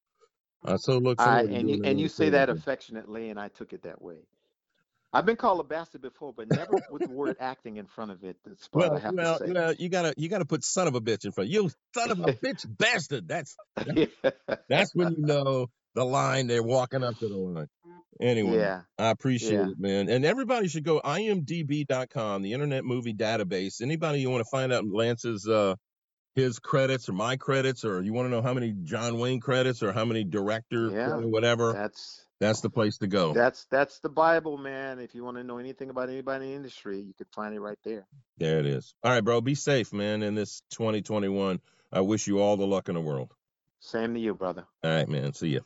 I 0.67 0.77
so 0.77 0.99
look 0.99 1.19
i 1.19 1.21
forward 1.21 1.49
to 1.51 1.55
and 1.55 1.69
you 1.69 1.77
doing 1.77 1.83
and 1.83 1.99
you 1.99 2.09
say 2.09 2.29
that 2.31 2.49
affectionately 2.49 3.29
and 3.29 3.39
i 3.39 3.49
took 3.49 3.73
it 3.73 3.83
that 3.83 4.01
way 4.01 4.19
i've 5.13 5.25
been 5.25 5.37
called 5.37 5.59
a 5.61 5.63
bastard 5.65 6.01
before 6.01 6.33
but 6.33 6.47
never 6.49 6.83
with 6.89 7.03
the 7.03 7.11
word 7.11 7.35
acting 7.39 7.77
in 7.77 7.87
front 7.87 8.11
of 8.11 8.23
it 8.23 8.37
that's 8.45 8.69
what 8.73 8.93
i 8.93 8.99
Well, 8.99 8.99
have 8.99 9.15
well, 9.15 9.17
to 9.17 9.25
say 9.27 9.53
well, 9.53 9.73
you 9.73 9.89
gotta 9.89 10.13
you 10.17 10.29
gotta 10.29 10.45
put 10.45 10.63
son 10.63 10.87
of 10.87 10.95
a 10.95 11.01
bitch 11.01 11.25
in 11.25 11.31
front. 11.33 11.49
You 11.49 11.69
son 11.95 12.11
of 12.11 12.19
a 12.19 12.29
bitch 12.45 12.65
bastard. 12.67 13.27
That's 13.27 13.57
That's 14.69 14.93
when 14.93 15.09
you 15.09 15.17
know 15.19 15.67
the 15.93 16.03
line 16.05 16.47
they're 16.47 16.63
walking 16.63 17.03
up 17.03 17.17
to 17.19 17.27
the 17.27 17.37
line. 17.37 17.67
Anyway, 18.21 18.69
yeah 18.69 18.83
I 18.97 19.09
appreciate 19.09 19.59
Yeah. 19.59 19.69
it, 19.69 19.79
man. 19.79 20.09
And 20.09 20.25
everybody 20.25 20.67
should 20.67 20.83
go 20.85 21.01
imdb.com, 21.01 22.41
the 22.41 22.53
Internet 22.53 22.85
Movie 22.85 23.13
Database. 23.13 23.81
Anybody 23.81 24.21
you 24.21 24.29
want 24.29 24.43
to 24.43 24.49
find 24.49 24.73
out 24.73 24.85
Lance's 24.87 25.47
uh 25.47 25.75
his 26.37 26.59
credits 26.59 27.09
or 27.09 27.13
my 27.13 27.35
credits, 27.35 27.83
or 27.83 28.01
you 28.01 28.13
want 28.13 28.27
to 28.27 28.29
know 28.29 28.43
how 28.43 28.53
many 28.53 28.71
John 28.83 29.17
Wayne 29.17 29.39
credits 29.39 29.81
or 29.81 29.91
how 29.91 30.05
many 30.05 30.23
director 30.23 30.91
Yeah. 30.91 31.15
whatever, 31.17 31.73
that's 31.73 32.23
that's 32.39 32.61
the 32.61 32.69
place 32.69 32.99
to 32.99 33.07
go. 33.07 33.33
That's 33.33 33.65
that's 33.71 33.99
the 33.99 34.09
Bible, 34.09 34.57
man. 34.57 34.99
If 34.99 35.15
you 35.15 35.23
want 35.23 35.37
to 35.37 35.43
know 35.43 35.57
anything 35.57 35.89
about 35.89 36.09
anybody 36.09 36.45
in 36.45 36.51
the 36.51 36.55
industry, 36.55 37.01
you 37.01 37.13
can 37.15 37.25
find 37.33 37.55
it 37.55 37.59
right 37.59 37.79
there. 37.83 38.05
There 38.37 38.59
it 38.59 38.67
is. 38.67 38.93
All 39.03 39.11
right, 39.11 39.23
bro. 39.23 39.41
Be 39.41 39.55
safe, 39.55 39.91
man. 39.91 40.21
In 40.21 40.35
this 40.35 40.61
2021, 40.71 41.59
I 41.91 42.01
wish 42.01 42.27
you 42.27 42.39
all 42.39 42.55
the 42.55 42.67
luck 42.67 42.87
in 42.87 42.93
the 42.95 43.01
world. 43.01 43.33
Same 43.79 44.13
to 44.13 44.19
you, 44.19 44.35
brother. 44.35 44.65
All 44.83 44.91
right, 44.91 45.09
man. 45.09 45.33
See 45.33 45.49
ya. 45.55 45.61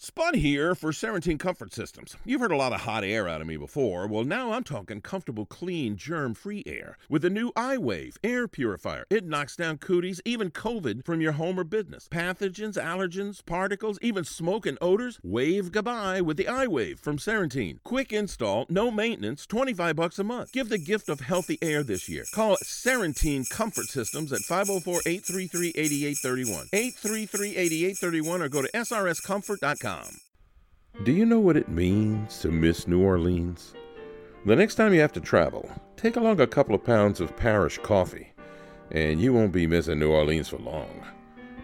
Spud 0.00 0.36
here 0.36 0.76
for 0.76 0.92
Serentine 0.92 1.40
Comfort 1.40 1.74
Systems. 1.74 2.16
You've 2.24 2.40
heard 2.40 2.52
a 2.52 2.56
lot 2.56 2.72
of 2.72 2.82
hot 2.82 3.02
air 3.02 3.26
out 3.26 3.40
of 3.40 3.48
me 3.48 3.56
before. 3.56 4.06
Well, 4.06 4.22
now 4.22 4.52
I'm 4.52 4.62
talking 4.62 5.00
comfortable, 5.00 5.44
clean, 5.44 5.96
germ 5.96 6.34
free 6.34 6.62
air 6.66 6.96
with 7.08 7.22
the 7.22 7.30
new 7.30 7.50
iWave 7.54 8.14
air 8.22 8.46
purifier. 8.46 9.06
It 9.10 9.26
knocks 9.26 9.56
down 9.56 9.78
cooties, 9.78 10.20
even 10.24 10.52
COVID, 10.52 11.04
from 11.04 11.20
your 11.20 11.32
home 11.32 11.58
or 11.58 11.64
business. 11.64 12.06
Pathogens, 12.12 12.80
allergens, 12.80 13.44
particles, 13.44 13.98
even 14.00 14.22
smoke 14.22 14.66
and 14.66 14.78
odors. 14.80 15.18
Wave 15.24 15.72
goodbye 15.72 16.20
with 16.20 16.36
the 16.36 16.44
iWave 16.44 17.00
from 17.00 17.18
Serentine. 17.18 17.80
Quick 17.82 18.12
install, 18.12 18.66
no 18.68 18.92
maintenance, 18.92 19.46
25 19.46 19.96
bucks 19.96 20.20
a 20.20 20.24
month. 20.24 20.52
Give 20.52 20.68
the 20.68 20.78
gift 20.78 21.08
of 21.08 21.18
healthy 21.18 21.58
air 21.60 21.82
this 21.82 22.08
year. 22.08 22.22
Call 22.32 22.56
Serentine 22.62 23.50
Comfort 23.50 23.86
Systems 23.86 24.32
at 24.32 24.42
504 24.42 25.00
833 25.06 25.70
8831. 25.70 26.68
833 26.72 27.56
8831 27.56 28.42
or 28.42 28.48
go 28.48 28.62
to 28.62 28.70
srscomfort.com. 28.70 29.87
Do 31.04 31.12
you 31.12 31.24
know 31.24 31.38
what 31.38 31.56
it 31.56 31.68
means 31.68 32.40
to 32.40 32.50
miss 32.50 32.88
New 32.88 33.00
Orleans? 33.02 33.74
The 34.44 34.56
next 34.56 34.74
time 34.74 34.92
you 34.92 35.00
have 35.00 35.12
to 35.12 35.20
travel, 35.20 35.70
take 35.96 36.16
along 36.16 36.40
a 36.40 36.46
couple 36.46 36.74
of 36.74 36.84
pounds 36.84 37.20
of 37.20 37.36
parish 37.36 37.78
coffee, 37.78 38.32
and 38.90 39.20
you 39.20 39.32
won't 39.32 39.52
be 39.52 39.66
missing 39.66 39.98
New 39.98 40.10
Orleans 40.10 40.48
for 40.48 40.58
long. 40.58 41.06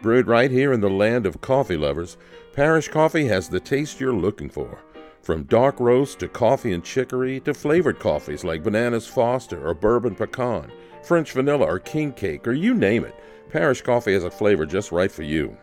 Brewed 0.00 0.26
right 0.26 0.50
here 0.50 0.72
in 0.72 0.80
the 0.80 0.88
land 0.88 1.26
of 1.26 1.40
coffee 1.40 1.76
lovers, 1.76 2.16
Parish 2.52 2.88
Coffee 2.88 3.26
has 3.26 3.48
the 3.48 3.58
taste 3.58 4.00
you're 4.00 4.14
looking 4.14 4.48
for. 4.48 4.78
From 5.22 5.42
dark 5.44 5.80
roast 5.80 6.20
to 6.20 6.28
coffee 6.28 6.72
and 6.72 6.84
chicory 6.84 7.40
to 7.40 7.52
flavored 7.52 7.98
coffees 7.98 8.44
like 8.44 8.62
Bananas 8.62 9.06
Foster 9.06 9.66
or 9.66 9.74
Bourbon 9.74 10.14
Pecan, 10.14 10.70
French 11.02 11.32
Vanilla 11.32 11.66
or 11.66 11.78
King 11.78 12.12
Cake, 12.12 12.46
or 12.46 12.52
you 12.52 12.74
name 12.74 13.04
it, 13.04 13.14
Parish 13.50 13.82
Coffee 13.82 14.12
has 14.12 14.24
a 14.24 14.30
flavor 14.30 14.66
just 14.66 14.92
right 14.92 15.10
for 15.10 15.22
you. 15.22 15.56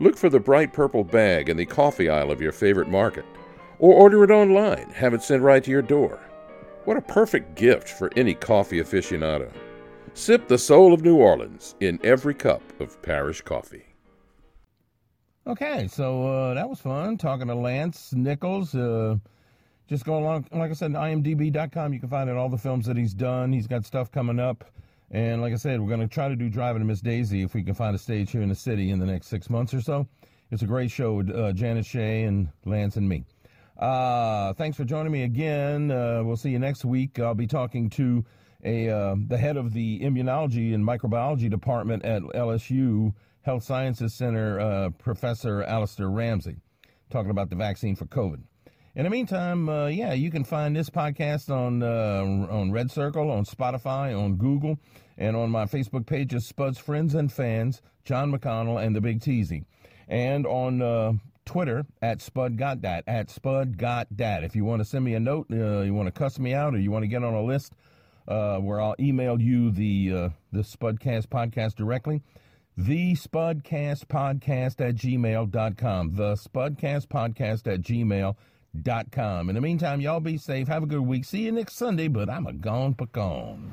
Look 0.00 0.16
for 0.16 0.28
the 0.28 0.38
bright 0.38 0.72
purple 0.72 1.02
bag 1.02 1.48
in 1.48 1.56
the 1.56 1.66
coffee 1.66 2.08
aisle 2.08 2.30
of 2.30 2.40
your 2.40 2.52
favorite 2.52 2.88
market, 2.88 3.24
or 3.80 3.94
order 3.94 4.22
it 4.22 4.30
online, 4.30 4.90
have 4.90 5.12
it 5.12 5.22
sent 5.22 5.42
right 5.42 5.62
to 5.64 5.70
your 5.70 5.82
door. 5.82 6.20
What 6.84 6.96
a 6.96 7.02
perfect 7.02 7.56
gift 7.56 7.88
for 7.88 8.10
any 8.16 8.34
coffee 8.34 8.80
aficionado. 8.80 9.52
Sip 10.14 10.46
the 10.48 10.58
soul 10.58 10.92
of 10.92 11.02
New 11.02 11.16
Orleans 11.16 11.74
in 11.80 11.98
every 12.04 12.34
cup 12.34 12.62
of 12.80 13.00
parish 13.02 13.40
coffee. 13.42 13.84
Okay, 15.46 15.88
so 15.88 16.26
uh, 16.26 16.54
that 16.54 16.68
was 16.68 16.78
fun 16.78 17.16
talking 17.16 17.48
to 17.48 17.54
Lance 17.54 18.12
Nichols. 18.12 18.74
Uh, 18.74 19.16
just 19.88 20.04
go 20.04 20.18
along, 20.18 20.46
like 20.52 20.70
I 20.70 20.74
said, 20.74 20.92
imdb.com. 20.92 21.92
You 21.92 22.00
can 22.00 22.08
find 22.08 22.30
out 22.30 22.36
all 22.36 22.48
the 22.48 22.58
films 22.58 22.86
that 22.86 22.96
he's 22.96 23.14
done. 23.14 23.52
He's 23.52 23.66
got 23.66 23.84
stuff 23.84 24.12
coming 24.12 24.38
up. 24.38 24.64
And 25.10 25.40
like 25.40 25.52
I 25.52 25.56
said, 25.56 25.80
we're 25.80 25.88
going 25.88 26.06
to 26.06 26.08
try 26.08 26.28
to 26.28 26.36
do 26.36 26.50
Driving 26.50 26.80
to 26.80 26.86
Miss 26.86 27.00
Daisy 27.00 27.42
if 27.42 27.54
we 27.54 27.62
can 27.62 27.74
find 27.74 27.94
a 27.94 27.98
stage 27.98 28.30
here 28.30 28.42
in 28.42 28.48
the 28.48 28.54
city 28.54 28.90
in 28.90 28.98
the 28.98 29.06
next 29.06 29.28
six 29.28 29.48
months 29.48 29.72
or 29.72 29.80
so. 29.80 30.06
It's 30.50 30.62
a 30.62 30.66
great 30.66 30.90
show 30.90 31.14
with 31.14 31.30
uh, 31.30 31.52
Janet 31.52 31.86
Shea 31.86 32.24
and 32.24 32.48
Lance 32.64 32.96
and 32.96 33.08
me. 33.08 33.24
Uh, 33.78 34.52
thanks 34.54 34.76
for 34.76 34.84
joining 34.84 35.12
me 35.12 35.22
again. 35.22 35.90
Uh, 35.90 36.22
we'll 36.24 36.36
see 36.36 36.50
you 36.50 36.58
next 36.58 36.84
week. 36.84 37.18
I'll 37.18 37.34
be 37.34 37.46
talking 37.46 37.88
to 37.90 38.24
a 38.64 38.88
uh, 38.88 39.14
the 39.28 39.38
head 39.38 39.56
of 39.56 39.72
the 39.72 40.00
immunology 40.00 40.74
and 40.74 40.84
microbiology 40.84 41.48
department 41.48 42.04
at 42.04 42.22
LSU 42.22 43.14
Health 43.42 43.62
Sciences 43.62 44.14
Center, 44.14 44.58
uh, 44.58 44.90
Professor 44.90 45.62
Alistair 45.62 46.10
Ramsey, 46.10 46.56
talking 47.08 47.30
about 47.30 47.50
the 47.50 47.56
vaccine 47.56 47.94
for 47.94 48.06
COVID. 48.06 48.42
In 48.98 49.04
the 49.04 49.10
meantime, 49.10 49.68
uh, 49.68 49.86
yeah, 49.86 50.12
you 50.12 50.28
can 50.28 50.42
find 50.42 50.74
this 50.74 50.90
podcast 50.90 51.54
on 51.54 51.84
uh, 51.84 52.52
on 52.52 52.72
Red 52.72 52.90
Circle, 52.90 53.30
on 53.30 53.44
Spotify, 53.44 54.20
on 54.20 54.34
Google, 54.34 54.76
and 55.16 55.36
on 55.36 55.50
my 55.50 55.66
Facebook 55.66 56.04
pages, 56.04 56.48
Spud's 56.48 56.78
Friends 56.78 57.14
and 57.14 57.30
Fans, 57.30 57.80
John 58.04 58.32
McConnell, 58.32 58.84
and 58.84 58.96
the 58.96 59.00
Big 59.00 59.20
Teasy, 59.20 59.62
and 60.08 60.44
on 60.48 60.82
uh, 60.82 61.12
Twitter 61.44 61.86
at 62.02 62.20
Spud 62.20 62.56
Got 62.56 62.82
Dat, 62.82 63.04
at 63.06 63.30
Spud 63.30 63.78
Got 63.78 64.16
Dat. 64.16 64.42
If 64.42 64.56
you 64.56 64.64
want 64.64 64.80
to 64.80 64.84
send 64.84 65.04
me 65.04 65.14
a 65.14 65.20
note, 65.20 65.46
uh, 65.52 65.82
you 65.82 65.94
want 65.94 66.08
to 66.08 66.12
cuss 66.12 66.40
me 66.40 66.52
out, 66.52 66.74
or 66.74 66.78
you 66.80 66.90
want 66.90 67.04
to 67.04 67.08
get 67.08 67.22
on 67.22 67.34
a 67.34 67.42
list 67.44 67.74
uh, 68.26 68.58
where 68.58 68.80
I'll 68.80 68.96
email 68.98 69.40
you 69.40 69.70
the 69.70 70.12
uh, 70.12 70.28
the 70.50 70.62
Spudcast 70.62 71.28
podcast 71.28 71.76
directly, 71.76 72.20
the 72.76 73.12
Spudcast 73.12 74.06
podcast 74.06 74.84
at 74.84 74.96
gmail.com. 74.96 76.16
The 76.16 76.32
Spudcast 76.32 77.06
podcast 77.06 77.72
at 77.72 77.82
gmail.com. 77.82 78.34
In 79.48 79.54
the 79.54 79.60
meantime, 79.60 80.00
y'all 80.00 80.20
be 80.20 80.36
safe. 80.36 80.68
Have 80.68 80.82
a 80.82 80.86
good 80.86 81.00
week. 81.00 81.24
See 81.24 81.40
you 81.40 81.52
next 81.52 81.74
Sunday, 81.76 82.08
but 82.08 82.28
I'm 82.28 82.46
a 82.46 82.52
gone 82.52 82.94
pecan. 82.94 83.72